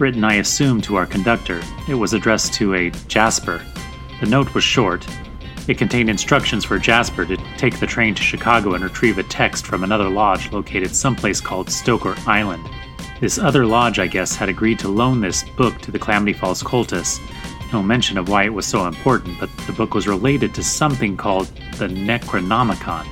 Written, 0.00 0.24
I 0.24 0.34
assume, 0.34 0.80
to 0.82 0.96
our 0.96 1.06
conductor. 1.06 1.60
It 1.88 1.94
was 1.94 2.12
addressed 2.12 2.54
to 2.54 2.74
a 2.74 2.90
Jasper. 3.08 3.62
The 4.20 4.26
note 4.26 4.54
was 4.54 4.64
short. 4.64 5.06
It 5.68 5.78
contained 5.78 6.10
instructions 6.10 6.64
for 6.64 6.78
Jasper 6.78 7.24
to 7.24 7.36
take 7.56 7.78
the 7.78 7.86
train 7.86 8.14
to 8.14 8.22
Chicago 8.22 8.74
and 8.74 8.82
retrieve 8.82 9.18
a 9.18 9.22
text 9.22 9.66
from 9.66 9.84
another 9.84 10.08
lodge 10.08 10.50
located 10.52 10.94
someplace 10.94 11.40
called 11.40 11.70
Stoker 11.70 12.14
Island. 12.26 12.68
This 13.20 13.38
other 13.38 13.64
lodge, 13.64 14.00
I 14.00 14.08
guess, 14.08 14.34
had 14.34 14.48
agreed 14.48 14.80
to 14.80 14.88
loan 14.88 15.20
this 15.20 15.44
book 15.56 15.78
to 15.82 15.92
the 15.92 15.98
Calamity 15.98 16.32
Falls 16.32 16.62
cultists. 16.62 17.20
No 17.72 17.80
mention 17.80 18.18
of 18.18 18.28
why 18.28 18.44
it 18.44 18.52
was 18.52 18.66
so 18.66 18.86
important, 18.86 19.38
but 19.38 19.48
the 19.66 19.72
book 19.72 19.94
was 19.94 20.08
related 20.08 20.52
to 20.54 20.64
something 20.64 21.16
called 21.16 21.46
the 21.76 21.86
Necronomicon. 21.86 23.06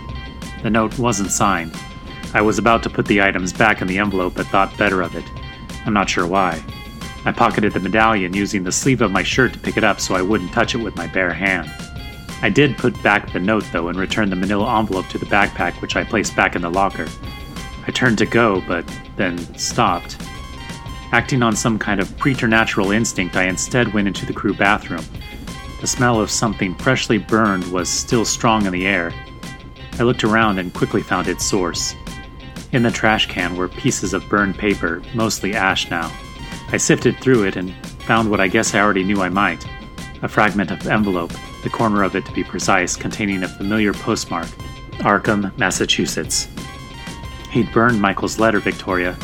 The 0.63 0.71
note 0.71 0.99
wasn't 0.99 1.31
signed. 1.31 1.75
I 2.35 2.43
was 2.43 2.59
about 2.59 2.83
to 2.83 2.91
put 2.91 3.07
the 3.07 3.23
items 3.23 3.53
back 3.53 3.81
in 3.81 3.89
the 3.89 3.99
envelope 3.99 4.35
but 4.35 4.47
thought 4.49 4.77
better 4.77 5.01
of 5.01 5.15
it. 5.15 5.25
I'm 5.87 5.93
not 5.93 6.11
sure 6.11 6.27
why. 6.27 6.63
I 7.25 7.33
pocketed 7.33 7.73
the 7.73 7.81
medallion 7.81 8.33
using 8.33 8.65
the 8.65 8.73
sleeve 8.73 9.03
of 9.03 9.11
my 9.11 9.23
shirt 9.23 9.53
to 9.53 9.59
pick 9.59 9.77
it 9.77 9.85
up 9.85 10.01
so 10.01 10.15
I 10.15 10.23
wouldn't 10.23 10.53
touch 10.53 10.75
it 10.75 10.79
with 10.79 10.97
my 10.97 11.07
bare 11.07 11.33
hand. 11.33 11.71
I 12.43 12.49
did 12.49 12.79
put 12.79 13.01
back 13.03 13.33
the 13.33 13.41
note 13.41 13.65
though 13.73 13.89
and 13.89 13.99
returned 13.99 14.33
the 14.33 14.37
manila 14.37 14.79
envelope 14.79 15.09
to 15.09 15.19
the 15.19 15.27
backpack, 15.27 15.81
which 15.83 15.97
I 15.97 16.05
placed 16.05 16.35
back 16.35 16.57
in 16.57 16.63
the 16.63 16.71
locker. 16.71 17.07
I 17.87 17.91
turned 17.91 18.19
to 18.19 18.27
go, 18.27 18.63
but 18.67 18.85
then 19.17 19.39
stopped. 19.59 20.17
Acting 21.13 21.43
on 21.43 21.57
some 21.57 21.79
kind 21.79 22.01
of 22.01 22.17
preternatural 22.19 22.93
instinct, 22.93 23.37
I 23.37 23.45
instead 23.45 23.93
went 23.93 24.09
into 24.09 24.25
the 24.25 24.33
crew 24.33 24.55
bathroom. 24.55 25.05
The 25.81 25.87
smell 25.87 26.21
of 26.21 26.31
something 26.31 26.75
freshly 26.77 27.19
burned 27.19 27.65
was 27.73 27.89
still 27.89 28.25
strong 28.25 28.65
in 28.65 28.73
the 28.73 28.87
air. 28.87 29.13
I 29.99 30.05
looked 30.05 30.25
around 30.25 30.59
and 30.59 30.73
quickly 30.73 31.03
found 31.03 31.27
its 31.27 31.45
source. 31.45 31.95
In 32.73 32.83
the 32.83 32.91
trash 32.91 33.27
can 33.27 33.57
were 33.57 33.69
pieces 33.69 34.15
of 34.15 34.29
burned 34.29 34.57
paper, 34.57 35.03
mostly 35.15 35.55
ash 35.55 35.91
now. 35.91 36.13
I 36.73 36.77
sifted 36.77 37.19
through 37.19 37.45
it 37.45 37.57
and 37.57 37.75
found 38.03 38.31
what 38.31 38.41
I 38.41 38.49
guess 38.49 38.75
I 38.75 38.81
already 38.81 39.05
knew 39.05 39.23
I 39.23 39.29
might 39.29 39.67
a 40.23 40.29
fragment 40.29 40.71
of 40.71 40.87
envelope, 40.87 41.33
the 41.63 41.71
corner 41.71 42.03
of 42.03 42.15
it 42.15 42.25
to 42.27 42.33
be 42.33 42.45
precise, 42.45 42.97
containing 42.97 43.43
a 43.43 43.49
familiar 43.49 43.93
postmark 43.93 44.49
Arkham, 45.01 45.57
Massachusetts. 45.57 46.47
He'd 47.51 47.73
burned 47.73 48.01
Michael's 48.01 48.39
letter, 48.39 48.61
Victoria. 48.61 49.17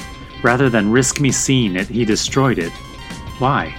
Rather 0.42 0.70
than 0.70 0.90
risk 0.90 1.20
me 1.20 1.30
seeing 1.30 1.76
it, 1.76 1.86
he 1.88 2.06
destroyed 2.06 2.58
it. 2.58 2.72
Why? 3.38 3.74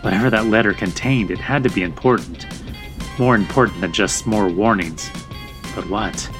Whatever 0.00 0.30
that 0.30 0.46
letter 0.46 0.72
contained, 0.72 1.30
it 1.30 1.38
had 1.38 1.62
to 1.64 1.68
be 1.68 1.82
important. 1.82 2.46
More 3.18 3.34
important 3.34 3.82
than 3.82 3.92
just 3.92 4.26
more 4.26 4.48
warnings. 4.48 5.10
But 5.74 5.88
what? 5.90 6.30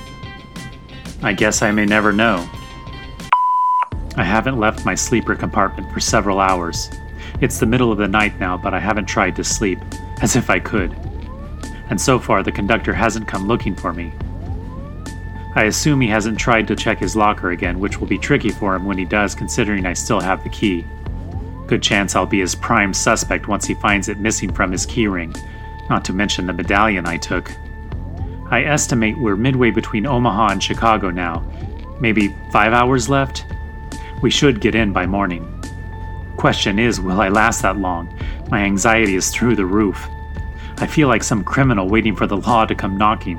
I 1.21 1.33
guess 1.33 1.63
I 1.63 1.73
may 1.73 1.85
never 1.85 2.13
know. 2.13 2.49
I 4.17 4.23
haven't 4.23 4.61
left 4.61 4.85
my 4.85 4.95
sleeper 4.95 5.35
compartment 5.35 5.93
for 5.93 5.99
several 5.99 6.39
hours. 6.39 6.91
It's 7.41 7.59
the 7.59 7.67
middle 7.67 7.91
of 7.91 7.99
the 7.99 8.07
night 8.07 8.39
now, 8.39 8.57
but 8.57 8.73
I 8.73 8.79
haven't 8.79 9.07
tried 9.07 9.35
to 9.37 9.45
sleep, 9.45 9.81
as 10.23 10.37
if 10.37 10.49
I 10.49 10.61
could. 10.61 10.93
And 11.91 12.01
so 12.01 12.21
far, 12.21 12.43
the 12.43 12.53
conductor 12.53 12.93
hasn't 12.93 13.27
come 13.27 13.49
looking 13.49 13.75
for 13.75 13.93
me. 13.93 14.13
I 15.57 15.65
assume 15.65 16.01
he 16.01 16.09
hasn't 16.09 16.39
tried 16.39 16.69
to 16.69 16.77
check 16.77 16.99
his 16.99 17.17
locker 17.17 17.51
again, 17.51 17.81
which 17.81 17.99
will 17.99 18.07
be 18.07 18.19
tricky 18.19 18.51
for 18.51 18.77
him 18.77 18.85
when 18.85 18.99
he 18.99 19.05
does, 19.05 19.35
considering 19.35 19.87
I 19.87 19.95
still 19.95 20.21
have 20.21 20.45
the 20.45 20.51
key. 20.51 20.85
Good 21.67 21.83
chance 21.83 22.15
I'll 22.15 22.27
be 22.27 22.41
his 22.41 22.55
prime 22.55 22.95
suspect 22.95 23.49
once 23.49 23.67
he 23.67 23.75
finds 23.75 24.09
it 24.09 24.19
missing 24.19 24.53
from 24.53 24.71
his 24.71 24.87
keyring, 24.87 25.37
not 25.91 26.05
to 26.05 26.13
mention 26.13 26.47
the 26.47 26.53
medallion 26.53 27.07
I 27.07 27.17
took. 27.17 27.51
I 28.51 28.65
estimate 28.65 29.19
we're 29.19 29.37
midway 29.37 29.71
between 29.71 30.07
Omaha 30.07 30.49
and 30.53 30.63
Chicago 30.63 31.11
now. 31.11 31.45
Maybe 32.01 32.35
five 32.51 32.73
hours 32.73 33.09
left? 33.09 33.45
We 34.23 34.31
should 34.31 34.61
get 34.61 34.75
in 34.75 34.93
by 34.93 35.07
morning. 35.07 35.45
Question 36.39 36.79
is, 36.79 37.01
will 37.01 37.21
I 37.21 37.29
last 37.29 37.63
that 37.63 37.77
long? 37.77 38.09
My 38.51 38.61
anxiety 38.61 39.17
is 39.17 39.31
through 39.31 39.57
the 39.57 39.67
roof. 39.67 40.09
I 40.79 40.87
feel 40.87 41.09
like 41.09 41.23
some 41.23 41.45
criminal 41.45 41.89
waiting 41.89 42.17
for 42.17 42.27
the 42.27 42.39
law 42.39 42.65
to 42.65 42.75
come 42.75 42.97
knocking. 42.97 43.39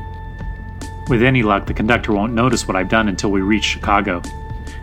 With 1.07 1.23
any 1.23 1.41
luck, 1.41 1.65
the 1.65 1.73
conductor 1.73 2.13
won't 2.13 2.33
notice 2.33 2.67
what 2.67 2.77
I've 2.77 2.89
done 2.89 3.07
until 3.07 3.31
we 3.31 3.41
reach 3.41 3.63
Chicago. 3.63 4.21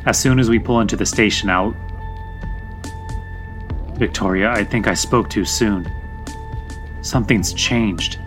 As 0.06 0.18
soon 0.18 0.40
as 0.40 0.50
we 0.50 0.58
pull 0.58 0.80
into 0.80 0.96
the 0.96 1.06
station, 1.06 1.50
I'll. 1.50 1.76
Victoria, 3.94 4.50
I 4.50 4.64
think 4.64 4.88
I 4.88 4.94
spoke 4.94 5.30
too 5.30 5.44
soon. 5.44 5.88
Something's 7.02 7.52
changed. 7.52 8.18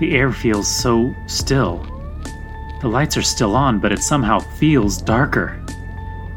The 0.00 0.16
air 0.16 0.32
feels 0.32 0.66
so 0.66 1.14
still. 1.26 1.86
The 2.80 2.88
lights 2.88 3.18
are 3.18 3.22
still 3.22 3.54
on, 3.54 3.78
but 3.78 3.92
it 3.92 4.02
somehow 4.02 4.38
feels 4.38 4.96
darker. 4.96 5.62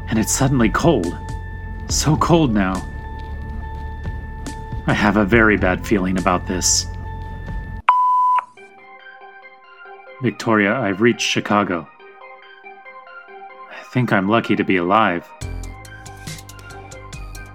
And 0.08 0.18
it's 0.18 0.32
suddenly 0.32 0.68
cold. 0.68 1.16
So 1.88 2.14
cold 2.18 2.52
now. 2.52 2.74
I 4.86 4.92
have 4.92 5.16
a 5.16 5.24
very 5.24 5.56
bad 5.56 5.86
feeling 5.86 6.18
about 6.18 6.46
this. 6.46 6.86
Victoria, 10.22 10.74
I've 10.74 11.00
reached 11.00 11.26
Chicago. 11.26 11.88
I 12.64 13.82
think 13.92 14.12
I'm 14.12 14.28
lucky 14.28 14.56
to 14.56 14.64
be 14.64 14.76
alive. 14.76 15.26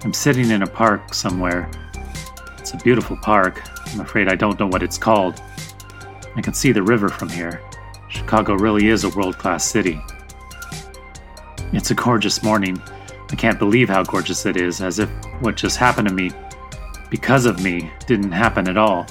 I'm 0.01 0.13
sitting 0.13 0.49
in 0.49 0.63
a 0.63 0.67
park 0.67 1.13
somewhere. 1.13 1.69
It's 2.57 2.73
a 2.73 2.77
beautiful 2.77 3.17
park. 3.17 3.61
I'm 3.93 4.01
afraid 4.01 4.27
I 4.27 4.35
don't 4.35 4.59
know 4.59 4.67
what 4.67 4.81
it's 4.81 4.97
called. 4.97 5.39
I 6.35 6.41
can 6.41 6.53
see 6.53 6.71
the 6.71 6.83
river 6.83 7.09
from 7.09 7.29
here. 7.29 7.61
Chicago 8.07 8.53
really 8.55 8.87
is 8.87 9.03
a 9.03 9.09
world 9.09 9.37
class 9.37 9.65
city. 9.65 10.01
It's 11.73 11.91
a 11.91 11.95
gorgeous 11.95 12.41
morning. 12.41 12.81
I 13.31 13.35
can't 13.35 13.59
believe 13.59 13.89
how 13.89 14.03
gorgeous 14.03 14.45
it 14.45 14.57
is, 14.57 14.81
as 14.81 14.99
if 14.99 15.09
what 15.41 15.55
just 15.55 15.77
happened 15.77 16.07
to 16.07 16.13
me, 16.13 16.31
because 17.09 17.45
of 17.45 17.63
me, 17.63 17.91
didn't 18.07 18.31
happen 18.31 18.67
at 18.67 18.77
all. 18.77 19.05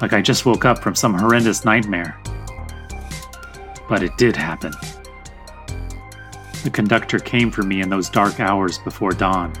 Like 0.00 0.12
I 0.12 0.22
just 0.22 0.46
woke 0.46 0.64
up 0.64 0.78
from 0.78 0.94
some 0.94 1.14
horrendous 1.14 1.64
nightmare. 1.64 2.20
But 3.88 4.02
it 4.02 4.16
did 4.16 4.36
happen. 4.36 4.72
The 6.64 6.70
conductor 6.70 7.18
came 7.18 7.50
for 7.50 7.62
me 7.62 7.80
in 7.80 7.88
those 7.88 8.10
dark 8.10 8.40
hours 8.40 8.78
before 8.78 9.12
dawn. 9.12 9.52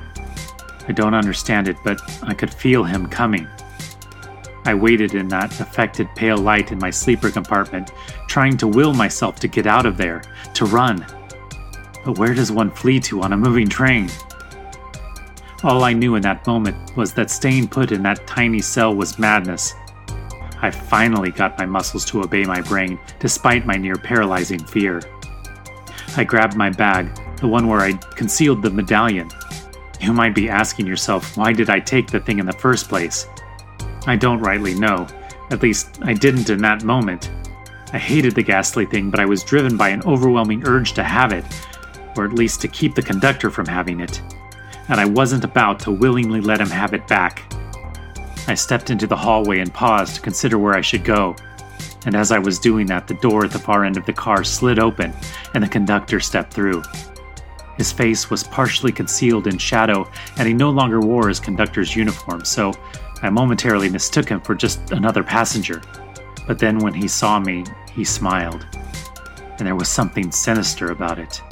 I 0.86 0.92
don't 0.92 1.14
understand 1.14 1.68
it, 1.68 1.76
but 1.84 2.00
I 2.22 2.34
could 2.34 2.52
feel 2.52 2.84
him 2.84 3.06
coming. 3.06 3.46
I 4.68 4.74
waited 4.74 5.14
in 5.14 5.28
that 5.28 5.58
affected 5.60 6.14
pale 6.14 6.36
light 6.36 6.72
in 6.72 6.78
my 6.78 6.90
sleeper 6.90 7.30
compartment, 7.30 7.90
trying 8.26 8.58
to 8.58 8.68
will 8.68 8.92
myself 8.92 9.36
to 9.36 9.48
get 9.48 9.66
out 9.66 9.86
of 9.86 9.96
there, 9.96 10.20
to 10.52 10.66
run. 10.66 11.06
But 12.04 12.18
where 12.18 12.34
does 12.34 12.52
one 12.52 12.70
flee 12.70 13.00
to 13.00 13.22
on 13.22 13.32
a 13.32 13.36
moving 13.38 13.66
train? 13.66 14.10
All 15.62 15.84
I 15.84 15.94
knew 15.94 16.16
in 16.16 16.22
that 16.24 16.46
moment 16.46 16.94
was 16.98 17.14
that 17.14 17.30
staying 17.30 17.68
put 17.68 17.92
in 17.92 18.02
that 18.02 18.26
tiny 18.26 18.60
cell 18.60 18.94
was 18.94 19.18
madness. 19.18 19.72
I 20.60 20.70
finally 20.70 21.30
got 21.30 21.58
my 21.58 21.64
muscles 21.64 22.04
to 22.10 22.20
obey 22.20 22.44
my 22.44 22.60
brain, 22.60 22.98
despite 23.20 23.64
my 23.64 23.76
near 23.76 23.96
paralyzing 23.96 24.62
fear. 24.62 25.00
I 26.14 26.24
grabbed 26.24 26.58
my 26.58 26.68
bag, 26.68 27.08
the 27.38 27.48
one 27.48 27.68
where 27.68 27.80
I'd 27.80 28.02
concealed 28.16 28.60
the 28.60 28.70
medallion. 28.70 29.30
You 29.98 30.12
might 30.12 30.34
be 30.34 30.50
asking 30.50 30.86
yourself, 30.86 31.38
why 31.38 31.54
did 31.54 31.70
I 31.70 31.80
take 31.80 32.08
the 32.08 32.20
thing 32.20 32.38
in 32.38 32.44
the 32.44 32.52
first 32.52 32.90
place? 32.90 33.26
I 34.08 34.16
don't 34.16 34.40
rightly 34.40 34.72
know. 34.72 35.06
At 35.50 35.62
least, 35.62 35.98
I 36.00 36.14
didn't 36.14 36.48
in 36.48 36.62
that 36.62 36.82
moment. 36.82 37.30
I 37.92 37.98
hated 37.98 38.34
the 38.34 38.42
ghastly 38.42 38.86
thing, 38.86 39.10
but 39.10 39.20
I 39.20 39.26
was 39.26 39.44
driven 39.44 39.76
by 39.76 39.90
an 39.90 40.02
overwhelming 40.04 40.66
urge 40.66 40.94
to 40.94 41.04
have 41.04 41.30
it, 41.30 41.44
or 42.16 42.24
at 42.24 42.32
least 42.32 42.62
to 42.62 42.68
keep 42.68 42.94
the 42.94 43.02
conductor 43.02 43.50
from 43.50 43.66
having 43.66 44.00
it. 44.00 44.22
And 44.88 44.98
I 44.98 45.04
wasn't 45.04 45.44
about 45.44 45.78
to 45.80 45.90
willingly 45.90 46.40
let 46.40 46.58
him 46.58 46.70
have 46.70 46.94
it 46.94 47.06
back. 47.06 47.52
I 48.46 48.54
stepped 48.54 48.88
into 48.88 49.06
the 49.06 49.14
hallway 49.14 49.58
and 49.58 49.74
paused 49.74 50.14
to 50.14 50.22
consider 50.22 50.56
where 50.56 50.74
I 50.74 50.80
should 50.80 51.04
go. 51.04 51.36
And 52.06 52.14
as 52.14 52.32
I 52.32 52.38
was 52.38 52.58
doing 52.58 52.86
that, 52.86 53.08
the 53.08 53.14
door 53.14 53.44
at 53.44 53.50
the 53.50 53.58
far 53.58 53.84
end 53.84 53.98
of 53.98 54.06
the 54.06 54.14
car 54.14 54.42
slid 54.42 54.78
open, 54.78 55.12
and 55.52 55.62
the 55.62 55.68
conductor 55.68 56.18
stepped 56.18 56.54
through. 56.54 56.82
His 57.76 57.92
face 57.92 58.30
was 58.30 58.42
partially 58.42 58.90
concealed 58.90 59.46
in 59.46 59.58
shadow, 59.58 60.10
and 60.38 60.48
he 60.48 60.54
no 60.54 60.70
longer 60.70 60.98
wore 60.98 61.28
his 61.28 61.38
conductor's 61.38 61.94
uniform, 61.94 62.44
so 62.46 62.72
I 63.22 63.30
momentarily 63.30 63.88
mistook 63.88 64.28
him 64.28 64.40
for 64.40 64.54
just 64.54 64.92
another 64.92 65.22
passenger. 65.22 65.82
But 66.46 66.58
then 66.58 66.78
when 66.78 66.94
he 66.94 67.08
saw 67.08 67.38
me, 67.38 67.64
he 67.92 68.04
smiled. 68.04 68.66
And 69.58 69.66
there 69.66 69.74
was 69.74 69.88
something 69.88 70.30
sinister 70.30 70.92
about 70.92 71.18
it. 71.18 71.42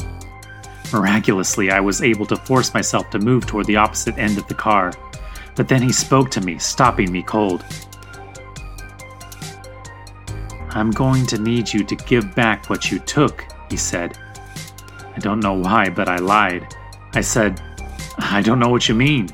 Miraculously, 0.93 1.71
I 1.71 1.81
was 1.81 2.03
able 2.03 2.27
to 2.27 2.37
force 2.37 2.73
myself 2.73 3.11
to 3.11 3.19
move 3.19 3.47
toward 3.47 3.67
the 3.67 3.77
opposite 3.77 4.17
end 4.17 4.39
of 4.39 4.47
the 4.47 4.55
car. 4.55 4.93
But 5.57 5.69
then 5.69 5.83
he 5.83 5.93
spoke 5.93 6.31
to 6.33 6.41
me, 6.41 6.59
stopping 6.59 7.11
me 7.11 7.23
cold. 7.23 7.65
I'm 10.71 10.91
going 10.91 11.27
to 11.27 11.39
need 11.39 11.73
you 11.73 11.83
to 11.85 11.97
give 11.97 12.35
back 12.35 12.71
what 12.71 12.93
you 12.93 12.99
took, 13.01 13.45
he 13.71 13.77
said. 13.77 14.19
I 15.17 15.19
don't 15.19 15.41
know 15.41 15.55
why, 15.55 15.89
but 15.89 16.09
I 16.09 16.19
lied. 16.19 16.75
I 17.15 17.23
said, 17.23 17.61
I 18.19 18.43
don't 18.43 18.59
know 18.59 18.69
what 18.69 18.89
you 18.89 18.95
mean. 18.95 19.29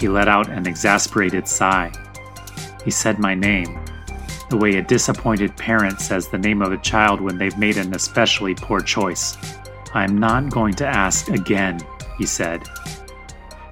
He 0.00 0.08
let 0.08 0.28
out 0.28 0.48
an 0.48 0.66
exasperated 0.66 1.46
sigh. 1.46 1.92
He 2.84 2.90
said 2.90 3.18
my 3.18 3.34
name, 3.34 3.78
the 4.48 4.56
way 4.56 4.76
a 4.76 4.82
disappointed 4.82 5.56
parent 5.56 6.00
says 6.00 6.26
the 6.26 6.38
name 6.38 6.62
of 6.62 6.72
a 6.72 6.78
child 6.78 7.20
when 7.20 7.38
they've 7.38 7.56
made 7.58 7.76
an 7.76 7.94
especially 7.94 8.54
poor 8.54 8.80
choice. 8.80 9.36
I'm 9.94 10.18
not 10.18 10.50
going 10.50 10.74
to 10.74 10.86
ask 10.86 11.28
again, 11.28 11.80
he 12.18 12.24
said. 12.24 12.66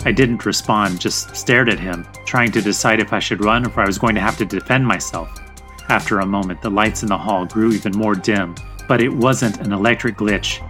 I 0.04 0.12
didn't 0.12 0.46
respond, 0.46 1.00
just 1.00 1.34
stared 1.34 1.68
at 1.68 1.80
him, 1.80 2.06
trying 2.26 2.52
to 2.52 2.60
decide 2.60 3.00
if 3.00 3.12
I 3.12 3.18
should 3.18 3.44
run 3.44 3.64
or 3.64 3.70
if 3.70 3.78
I 3.78 3.86
was 3.86 3.98
going 3.98 4.14
to 4.14 4.20
have 4.20 4.38
to 4.38 4.44
defend 4.44 4.86
myself. 4.86 5.40
After 5.88 6.20
a 6.20 6.26
moment, 6.26 6.60
the 6.60 6.70
lights 6.70 7.02
in 7.02 7.08
the 7.08 7.18
hall 7.18 7.46
grew 7.46 7.72
even 7.72 7.96
more 7.96 8.14
dim, 8.14 8.54
but 8.86 9.00
it 9.00 9.08
wasn't 9.08 9.58
an 9.60 9.72
electric 9.72 10.16
glitch. 10.16 10.62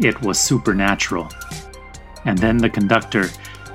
It 0.00 0.22
was 0.22 0.38
supernatural. 0.38 1.28
And 2.24 2.38
then 2.38 2.56
the 2.56 2.70
conductor, 2.70 3.28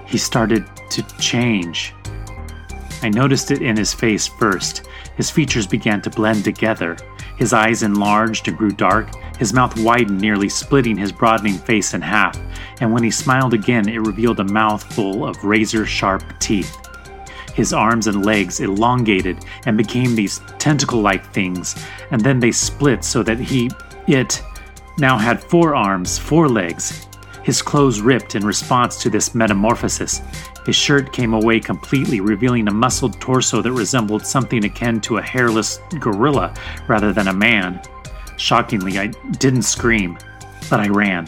he 0.07 0.17
started 0.17 0.65
to 0.91 1.03
change. 1.17 1.93
I 3.01 3.09
noticed 3.09 3.51
it 3.51 3.61
in 3.61 3.77
his 3.77 3.93
face 3.93 4.27
first. 4.27 4.87
His 5.15 5.29
features 5.29 5.67
began 5.67 6.01
to 6.01 6.09
blend 6.09 6.43
together. 6.43 6.97
His 7.37 7.53
eyes 7.53 7.83
enlarged 7.83 8.47
and 8.49 8.57
grew 8.57 8.71
dark, 8.71 9.09
his 9.37 9.53
mouth 9.53 9.79
widened, 9.79 10.19
nearly 10.19 10.49
splitting 10.49 10.97
his 10.97 11.13
broadening 11.13 11.57
face 11.57 11.93
in 11.93 12.01
half, 12.01 12.37
and 12.81 12.91
when 12.91 13.03
he 13.03 13.11
smiled 13.11 13.53
again, 13.53 13.87
it 13.87 13.99
revealed 13.99 14.41
a 14.41 14.43
mouth 14.43 14.83
full 14.93 15.25
of 15.25 15.41
razor 15.45 15.85
sharp 15.85 16.23
teeth. 16.39 16.77
His 17.53 17.71
arms 17.71 18.07
and 18.07 18.25
legs 18.25 18.59
elongated 18.59 19.45
and 19.65 19.77
became 19.77 20.15
these 20.15 20.41
tentacle 20.57 21.01
like 21.01 21.25
things, 21.33 21.75
and 22.11 22.19
then 22.21 22.39
they 22.39 22.51
split 22.51 23.05
so 23.05 23.23
that 23.23 23.39
he, 23.39 23.71
it, 24.07 24.41
now 24.97 25.17
had 25.17 25.41
four 25.41 25.75
arms, 25.75 26.19
four 26.19 26.49
legs. 26.49 27.07
His 27.43 27.61
clothes 27.61 28.01
ripped 28.01 28.35
in 28.35 28.45
response 28.45 29.01
to 29.01 29.09
this 29.09 29.33
metamorphosis. 29.33 30.21
His 30.65 30.75
shirt 30.75 31.13
came 31.13 31.33
away 31.33 31.59
completely, 31.59 32.19
revealing 32.19 32.67
a 32.67 32.73
muscled 32.73 33.19
torso 33.19 33.61
that 33.61 33.71
resembled 33.71 34.25
something 34.25 34.65
akin 34.65 35.01
to 35.01 35.17
a 35.17 35.21
hairless 35.21 35.79
gorilla 35.99 36.53
rather 36.87 37.13
than 37.13 37.27
a 37.27 37.33
man. 37.33 37.81
Shockingly, 38.37 38.99
I 38.99 39.07
didn't 39.37 39.63
scream, 39.63 40.17
but 40.69 40.79
I 40.79 40.87
ran. 40.87 41.27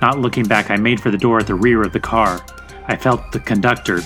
Not 0.00 0.18
looking 0.18 0.44
back, 0.44 0.70
I 0.70 0.76
made 0.76 1.00
for 1.00 1.10
the 1.10 1.18
door 1.18 1.38
at 1.40 1.46
the 1.46 1.54
rear 1.54 1.82
of 1.82 1.92
the 1.92 2.00
car. 2.00 2.40
I 2.86 2.96
felt 2.96 3.32
the 3.32 3.40
conductor, 3.40 4.00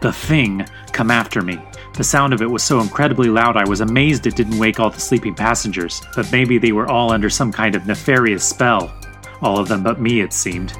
the 0.00 0.12
thing, 0.12 0.66
come 0.92 1.10
after 1.10 1.42
me. 1.42 1.58
The 1.94 2.04
sound 2.04 2.32
of 2.32 2.40
it 2.40 2.50
was 2.50 2.62
so 2.62 2.80
incredibly 2.80 3.28
loud 3.28 3.56
I 3.56 3.68
was 3.68 3.80
amazed 3.80 4.26
it 4.26 4.36
didn't 4.36 4.58
wake 4.58 4.80
all 4.80 4.90
the 4.90 5.00
sleeping 5.00 5.34
passengers, 5.34 6.00
but 6.14 6.30
maybe 6.30 6.56
they 6.56 6.72
were 6.72 6.90
all 6.90 7.12
under 7.12 7.28
some 7.28 7.52
kind 7.52 7.74
of 7.74 7.86
nefarious 7.86 8.44
spell. 8.44 8.94
All 9.42 9.58
of 9.58 9.68
them 9.68 9.82
but 9.82 10.00
me, 10.00 10.20
it 10.20 10.32
seemed. 10.32 10.72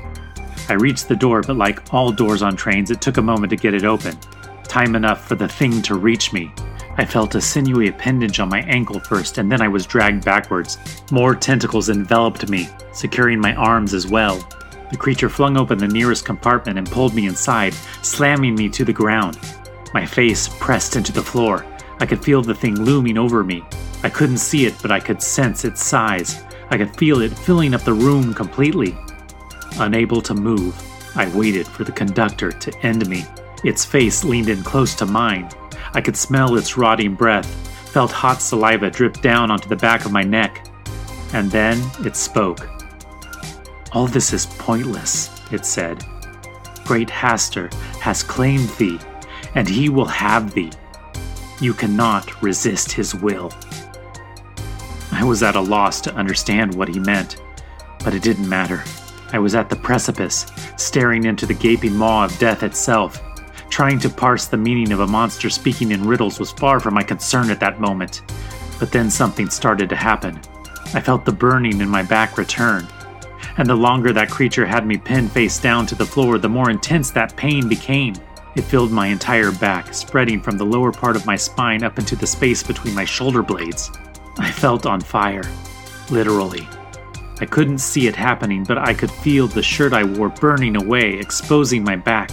I 0.71 0.75
reached 0.75 1.09
the 1.09 1.17
door, 1.17 1.43
but 1.43 1.57
like 1.57 1.93
all 1.93 2.13
doors 2.13 2.43
on 2.43 2.55
trains, 2.55 2.93
it 2.93 3.01
took 3.01 3.17
a 3.17 3.23
moment 3.23 3.51
to 3.51 3.57
get 3.57 3.75
it 3.75 3.85
open. 3.85 4.17
Time 4.63 4.95
enough 4.95 5.27
for 5.27 5.35
the 5.35 5.49
thing 5.49 5.83
to 5.83 5.97
reach 5.97 6.33
me. 6.33 6.53
I 6.97 7.05
felt 7.05 7.35
a 7.35 7.41
sinewy 7.41 7.89
appendage 7.89 8.39
on 8.39 8.49
my 8.49 8.61
ankle 8.61 9.01
first, 9.01 9.39
and 9.39 9.51
then 9.51 9.61
I 9.61 9.67
was 9.67 9.85
dragged 9.85 10.25
backwards. 10.25 10.79
More 11.11 11.35
tentacles 11.35 11.89
enveloped 11.89 12.49
me, 12.49 12.69
securing 12.93 13.41
my 13.41 13.53
arms 13.57 13.95
as 13.95 14.07
well. 14.07 14.39
The 14.93 14.97
creature 14.97 15.29
flung 15.29 15.57
open 15.57 15.77
the 15.77 15.89
nearest 15.89 16.25
compartment 16.25 16.79
and 16.79 16.89
pulled 16.89 17.15
me 17.15 17.27
inside, 17.27 17.75
slamming 18.03 18.55
me 18.55 18.69
to 18.69 18.85
the 18.85 18.93
ground. 18.93 19.41
My 19.93 20.07
face 20.07 20.49
pressed 20.61 20.95
into 20.95 21.11
the 21.11 21.21
floor. 21.21 21.67
I 21.99 22.07
could 22.07 22.23
feel 22.23 22.43
the 22.43 22.55
thing 22.55 22.77
looming 22.77 23.19
over 23.19 23.43
me. 23.43 23.65
I 24.05 24.09
couldn't 24.09 24.39
see 24.39 24.67
it, 24.67 24.75
but 24.81 24.93
I 24.93 25.01
could 25.01 25.21
sense 25.21 25.65
its 25.65 25.83
size. 25.83 26.45
I 26.71 26.79
could 26.79 26.95
feel 26.95 27.23
it 27.23 27.37
filling 27.37 27.75
up 27.75 27.83
the 27.83 27.93
room 27.93 28.33
completely. 28.33 28.97
Unable 29.79 30.21
to 30.23 30.35
move, 30.35 30.75
I 31.17 31.29
waited 31.37 31.67
for 31.67 31.85
the 31.85 31.93
conductor 31.93 32.53
to 32.53 32.87
end 32.87 33.09
me. 33.09 33.25
Its 33.65 33.85
face 33.85 34.25
leaned 34.25 34.49
in 34.49 34.63
close 34.63 34.95
to 34.97 35.07
mine. 35.07 35.51
I 35.93 36.01
could 36.01 36.17
smell 36.17 36.57
its 36.57 36.77
rotting 36.77 37.15
breath, 37.15 37.47
felt 37.91 38.13
hot 38.13 38.41
saliva 38.41 38.91
drip 38.91 39.21
down 39.21 39.51
onto 39.51 39.69
the 39.69 39.77
back 39.77 40.05
of 40.05 40.13
my 40.13 40.23
neck. 40.23 40.69
And 41.33 41.51
then 41.51 41.81
it 42.05 42.17
spoke. 42.17 42.69
All 43.93 44.07
this 44.07 44.33
is 44.33 44.47
pointless, 44.47 45.31
it 45.53 45.67
said. 45.67 46.05
Great 46.85 47.09
Hastur 47.09 47.73
has 48.01 48.23
claimed 48.23 48.69
thee, 48.71 48.99
and 49.55 49.69
he 49.69 49.89
will 49.89 50.07
have 50.07 50.55
thee. 50.55 50.73
You 51.61 51.75
cannot 51.75 52.43
resist 52.43 52.93
his 52.93 53.15
will. 53.15 53.53
I 55.13 55.25
was 55.25 55.43
at 55.43 55.57
a 55.57 55.61
loss 55.61 56.01
to 56.03 56.15
understand 56.15 56.75
what 56.75 56.89
he 56.89 56.99
meant, 56.99 57.43
but 58.03 58.15
it 58.15 58.23
didn't 58.23 58.49
matter. 58.49 58.83
I 59.33 59.39
was 59.39 59.55
at 59.55 59.69
the 59.71 59.77
precipice, 59.77 60.47
staring 60.77 61.25
into 61.25 61.47
the 61.47 61.55
gaping 61.55 61.97
maw 61.97 62.25
of 62.25 62.39
death 62.39 62.63
itself. 62.63 63.23
Trying 63.71 64.01
to 64.01 64.11
parse 64.11 64.47
the 64.47 64.57
meaning 64.57 64.91
of 64.93 65.01
a 65.01 65.07
monster 65.07 65.49
speaking 65.49 65.93
in 65.93 66.07
riddles 66.07 66.41
was 66.41 66.51
far 66.51 66.81
from 66.81 66.95
my 66.95 67.03
concern 67.03 67.51
at 67.51 67.61
that 67.61 67.81
moment. 67.81 68.23
But 68.81 68.91
then 68.91 69.11
something 69.11 69.49
started 69.49 69.89
to 69.91 69.97
happen. 69.97 70.41
I 70.93 71.01
felt 71.01 71.25
the 71.25 71.33
burning 71.33 71.81
in 71.81 71.89
my 71.89 72.03
back 72.03 72.37
return. 72.37 72.89
And 73.59 73.69
the 73.69 73.77
longer 73.77 74.13
that 74.13 74.31
creature 74.31 74.67
had 74.67 74.87
me 74.87 74.97
pinned 74.97 75.31
face 75.31 75.59
down 75.59 75.87
to 75.87 75.95
the 75.95 76.07
floor, 76.07 76.39
the 76.39 76.49
more 76.49 76.71
intense 76.71 77.11
that 77.13 77.37
pain 77.37 77.69
became. 77.69 78.15
It 78.57 78.63
filled 78.63 78.91
my 78.91 79.07
entire 79.07 79.53
back, 79.53 79.95
spreading 79.95 80.41
from 80.41 80.59
the 80.59 80.67
lower 80.67 80.91
part 80.91 81.15
of 81.15 81.27
my 81.27 81.37
spine 81.37 81.85
up 81.85 81.99
into 81.99 82.17
the 82.17 82.27
space 82.27 82.65
between 82.65 82.95
my 82.95 83.05
shoulder 83.05 83.43
blades. 83.43 83.91
I 84.39 84.51
felt 84.51 84.87
on 84.87 85.01
fire. 85.01 85.45
Literally. 86.11 86.67
I 87.41 87.47
couldn't 87.47 87.79
see 87.79 88.07
it 88.07 88.15
happening, 88.15 88.65
but 88.65 88.77
I 88.77 88.93
could 88.93 89.11
feel 89.11 89.47
the 89.47 89.63
shirt 89.63 89.95
I 89.95 90.05
wore 90.05 90.29
burning 90.29 90.77
away, 90.77 91.15
exposing 91.15 91.83
my 91.83 91.97
back. 91.97 92.31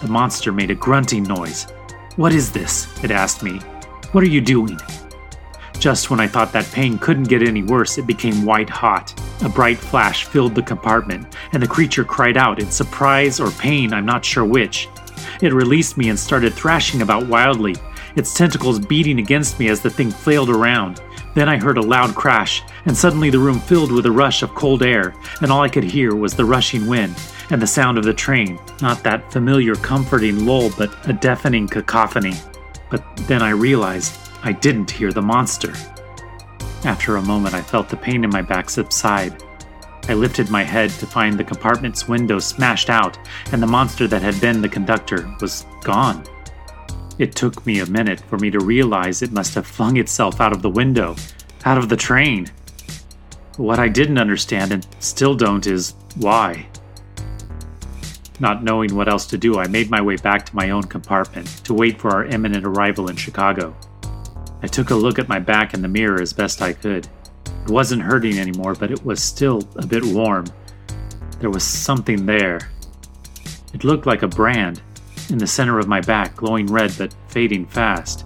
The 0.00 0.08
monster 0.08 0.52
made 0.52 0.70
a 0.70 0.74
grunting 0.74 1.24
noise. 1.24 1.66
What 2.16 2.32
is 2.32 2.50
this? 2.50 2.88
It 3.04 3.10
asked 3.10 3.42
me. 3.42 3.58
What 4.12 4.24
are 4.24 4.28
you 4.28 4.40
doing? 4.40 4.78
Just 5.78 6.10
when 6.10 6.20
I 6.20 6.26
thought 6.26 6.52
that 6.52 6.70
pain 6.72 6.98
couldn't 6.98 7.28
get 7.28 7.42
any 7.42 7.62
worse, 7.62 7.98
it 7.98 8.06
became 8.06 8.44
white 8.44 8.70
hot. 8.70 9.18
A 9.44 9.48
bright 9.48 9.78
flash 9.78 10.24
filled 10.24 10.54
the 10.54 10.62
compartment, 10.62 11.36
and 11.52 11.62
the 11.62 11.68
creature 11.68 12.04
cried 12.04 12.36
out 12.36 12.58
in 12.58 12.70
surprise 12.70 13.38
or 13.38 13.50
pain, 13.52 13.92
I'm 13.92 14.06
not 14.06 14.24
sure 14.24 14.44
which. 14.44 14.88
It 15.42 15.52
released 15.52 15.96
me 15.96 16.08
and 16.08 16.18
started 16.18 16.52
thrashing 16.54 17.02
about 17.02 17.26
wildly, 17.26 17.76
its 18.16 18.34
tentacles 18.34 18.78
beating 18.78 19.20
against 19.20 19.58
me 19.58 19.68
as 19.68 19.80
the 19.80 19.90
thing 19.90 20.10
flailed 20.10 20.50
around. 20.50 21.00
Then 21.34 21.48
I 21.48 21.58
heard 21.58 21.78
a 21.78 21.82
loud 21.82 22.14
crash, 22.14 22.62
and 22.86 22.96
suddenly 22.96 23.30
the 23.30 23.38
room 23.38 23.60
filled 23.60 23.92
with 23.92 24.06
a 24.06 24.10
rush 24.10 24.42
of 24.42 24.54
cold 24.54 24.82
air, 24.82 25.14
and 25.40 25.52
all 25.52 25.62
I 25.62 25.68
could 25.68 25.84
hear 25.84 26.14
was 26.14 26.34
the 26.34 26.44
rushing 26.44 26.86
wind 26.86 27.14
and 27.50 27.62
the 27.62 27.66
sound 27.66 27.98
of 27.98 28.04
the 28.04 28.14
train. 28.14 28.58
Not 28.82 29.02
that 29.04 29.32
familiar, 29.32 29.74
comforting 29.76 30.44
lull, 30.46 30.70
but 30.76 30.92
a 31.08 31.12
deafening 31.12 31.68
cacophony. 31.68 32.34
But 32.90 33.04
then 33.28 33.42
I 33.42 33.50
realized 33.50 34.18
I 34.42 34.52
didn't 34.52 34.90
hear 34.90 35.12
the 35.12 35.22
monster. 35.22 35.72
After 36.84 37.16
a 37.16 37.22
moment, 37.22 37.54
I 37.54 37.62
felt 37.62 37.88
the 37.88 37.96
pain 37.96 38.24
in 38.24 38.30
my 38.30 38.42
back 38.42 38.70
subside. 38.70 39.42
I 40.08 40.14
lifted 40.14 40.50
my 40.50 40.64
head 40.64 40.90
to 40.90 41.06
find 41.06 41.38
the 41.38 41.44
compartment's 41.44 42.08
window 42.08 42.38
smashed 42.38 42.90
out, 42.90 43.18
and 43.52 43.62
the 43.62 43.66
monster 43.66 44.08
that 44.08 44.22
had 44.22 44.40
been 44.40 44.62
the 44.62 44.68
conductor 44.68 45.32
was 45.40 45.66
gone. 45.82 46.24
It 47.20 47.34
took 47.34 47.66
me 47.66 47.80
a 47.80 47.86
minute 47.86 48.18
for 48.30 48.38
me 48.38 48.50
to 48.50 48.60
realize 48.60 49.20
it 49.20 49.30
must 49.30 49.54
have 49.54 49.66
flung 49.66 49.98
itself 49.98 50.40
out 50.40 50.52
of 50.52 50.62
the 50.62 50.70
window, 50.70 51.16
out 51.66 51.76
of 51.76 51.90
the 51.90 51.96
train. 51.96 52.46
What 53.58 53.78
I 53.78 53.88
didn't 53.88 54.16
understand 54.16 54.72
and 54.72 54.86
still 55.00 55.34
don't 55.34 55.66
is 55.66 55.92
why. 56.16 56.66
Not 58.38 58.64
knowing 58.64 58.94
what 58.94 59.06
else 59.06 59.26
to 59.26 59.36
do, 59.36 59.58
I 59.58 59.68
made 59.68 59.90
my 59.90 60.00
way 60.00 60.16
back 60.16 60.46
to 60.46 60.56
my 60.56 60.70
own 60.70 60.84
compartment 60.84 61.46
to 61.64 61.74
wait 61.74 62.00
for 62.00 62.08
our 62.08 62.24
imminent 62.24 62.64
arrival 62.64 63.10
in 63.10 63.16
Chicago. 63.16 63.76
I 64.62 64.66
took 64.66 64.88
a 64.88 64.94
look 64.94 65.18
at 65.18 65.28
my 65.28 65.38
back 65.38 65.74
in 65.74 65.82
the 65.82 65.88
mirror 65.88 66.22
as 66.22 66.32
best 66.32 66.62
I 66.62 66.72
could. 66.72 67.06
It 67.64 67.70
wasn't 67.70 68.00
hurting 68.00 68.38
anymore, 68.38 68.72
but 68.74 68.90
it 68.90 69.04
was 69.04 69.22
still 69.22 69.68
a 69.76 69.86
bit 69.86 70.06
warm. 70.06 70.46
There 71.38 71.50
was 71.50 71.64
something 71.64 72.24
there. 72.24 72.70
It 73.74 73.84
looked 73.84 74.06
like 74.06 74.22
a 74.22 74.26
brand, 74.26 74.80
in 75.30 75.38
the 75.38 75.46
center 75.46 75.78
of 75.78 75.88
my 75.88 76.00
back, 76.00 76.36
glowing 76.36 76.66
red 76.66 76.92
but 76.98 77.14
fading 77.28 77.66
fast. 77.66 78.24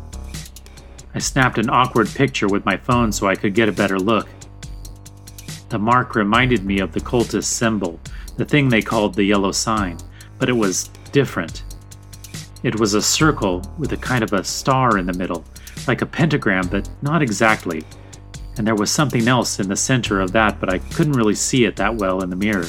I 1.15 1.19
snapped 1.19 1.59
an 1.59 1.71
awkward 1.71 2.09
picture 2.09 2.49
with 2.49 2.65
my 2.65 2.77
phone 2.77 3.13
so 3.13 3.29
I 3.29 3.37
could 3.37 3.55
get 3.55 3.69
a 3.69 3.73
better 3.73 3.99
look. 3.99 4.29
The 5.69 5.79
mark 5.79 6.15
reminded 6.15 6.65
me 6.65 6.81
of 6.81 6.93
the 6.93 7.01
cultist 7.01 7.45
symbol, 7.45 8.01
the 8.37 8.45
thing 8.45 8.69
they 8.69 8.83
called 8.83 9.15
the 9.15 9.25
yellow 9.25 9.53
sign, 9.53 9.99
but 10.39 10.49
it 10.49 10.55
was 10.55 10.89
different. 11.13 11.63
It 12.63 12.81
was 12.81 12.95
a 12.95 13.03
circle 13.03 13.63
with 13.79 13.93
a 13.93 13.97
kind 13.97 14.25
of 14.25 14.33
a 14.33 14.43
star 14.43 14.99
in 14.99 15.07
the 15.07 15.13
middle, 15.13 15.45
like 15.87 16.03
a 16.03 16.07
pentagram, 16.07 16.67
but 16.69 16.89
not 17.03 17.23
exactly. 17.23 17.85
And 18.57 18.67
there 18.67 18.75
was 18.75 18.91
something 18.91 19.29
else 19.29 19.61
in 19.61 19.69
the 19.69 19.77
center 19.77 20.21
of 20.21 20.33
that, 20.33 20.61
but 20.61 20.73
I 20.73 20.79
couldn't 20.79 21.13
really 21.13 21.35
see 21.35 21.65
it 21.65 21.77
that 21.77 21.95
well 21.95 22.23
in 22.23 22.31
the 22.31 22.37
mirror. 22.37 22.67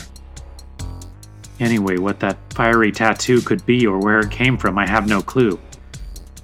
Anyway, 1.60 1.98
what 1.98 2.20
that 2.20 2.38
fiery 2.54 2.92
tattoo 2.92 3.42
could 3.42 3.66
be 3.66 3.88
or 3.88 4.00
where 4.00 4.20
it 4.20 4.32
came 4.32 4.58
from, 4.58 4.78
I 4.78 4.88
have 4.88 5.08
no 5.08 5.22
clue. 5.22 5.60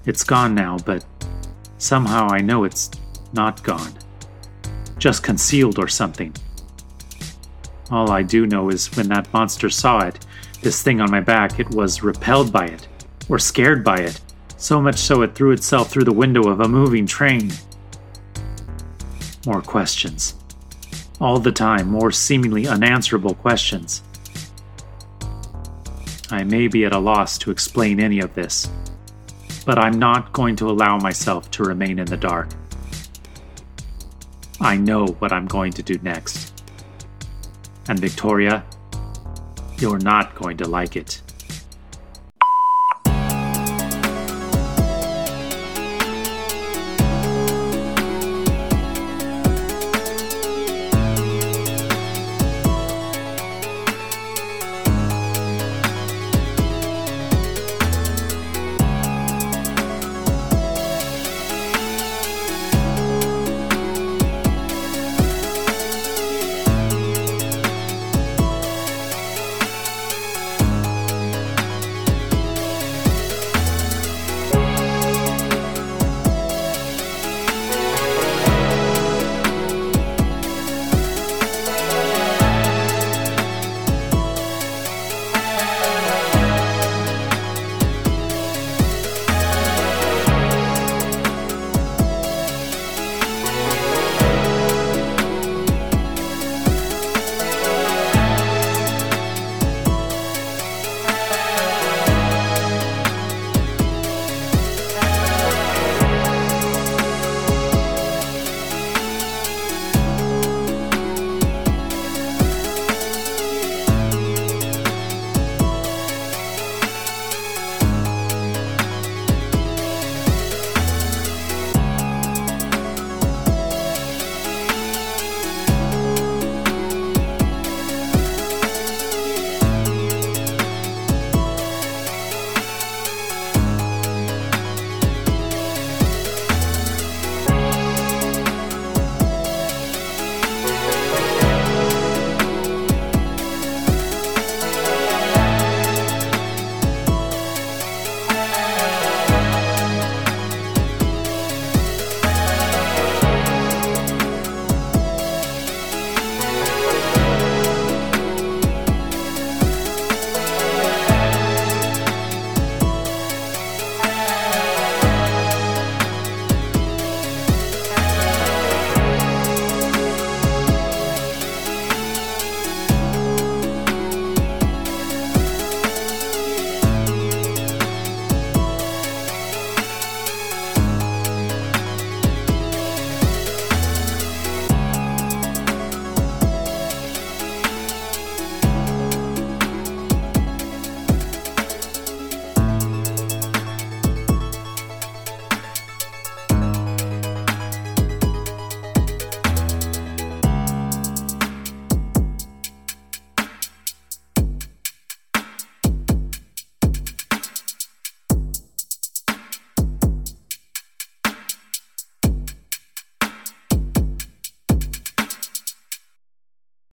It's 0.05 0.23
gone 0.23 0.55
now, 0.55 0.77
but 0.85 1.05
somehow 1.77 2.27
I 2.31 2.39
know 2.39 2.63
it's 2.63 2.89
not 3.33 3.61
gone. 3.63 3.93
Just 4.97 5.23
concealed 5.23 5.79
or 5.79 5.87
something. 5.87 6.33
All 7.89 8.11
I 8.11 8.23
do 8.23 8.47
know 8.47 8.69
is 8.69 8.95
when 8.95 9.09
that 9.09 9.31
monster 9.33 9.69
saw 9.69 9.99
it, 10.05 10.25
this 10.61 10.81
thing 10.81 11.01
on 11.01 11.11
my 11.11 11.19
back, 11.19 11.59
it 11.59 11.69
was 11.71 12.03
repelled 12.03 12.53
by 12.53 12.67
it, 12.67 12.87
or 13.27 13.37
scared 13.37 13.83
by 13.83 13.97
it, 13.97 14.21
so 14.57 14.79
much 14.79 14.97
so 14.97 15.23
it 15.23 15.35
threw 15.35 15.51
itself 15.51 15.89
through 15.89 16.03
the 16.03 16.13
window 16.13 16.49
of 16.49 16.61
a 16.61 16.67
moving 16.67 17.05
train. 17.05 17.51
More 19.45 19.61
questions. 19.61 20.35
All 21.19 21.39
the 21.39 21.51
time, 21.51 21.89
more 21.89 22.11
seemingly 22.11 22.67
unanswerable 22.67 23.33
questions. 23.33 24.03
I 26.31 26.43
may 26.43 26.67
be 26.67 26.85
at 26.85 26.93
a 26.93 26.99
loss 26.99 27.37
to 27.39 27.51
explain 27.51 27.99
any 27.99 28.19
of 28.19 28.33
this, 28.33 28.69
but 29.65 29.77
I'm 29.77 29.99
not 29.99 30.31
going 30.31 30.55
to 30.57 30.69
allow 30.69 30.97
myself 30.97 31.51
to 31.51 31.63
remain 31.63 31.99
in 31.99 32.05
the 32.05 32.17
dark. 32.17 32.49
I 34.59 34.77
know 34.77 35.07
what 35.07 35.33
I'm 35.33 35.47
going 35.47 35.73
to 35.73 35.83
do 35.83 35.99
next. 36.03 36.53
And 37.89 37.99
Victoria, 37.99 38.63
you're 39.79 39.99
not 39.99 40.35
going 40.35 40.57
to 40.57 40.67
like 40.67 40.95
it. 40.95 41.21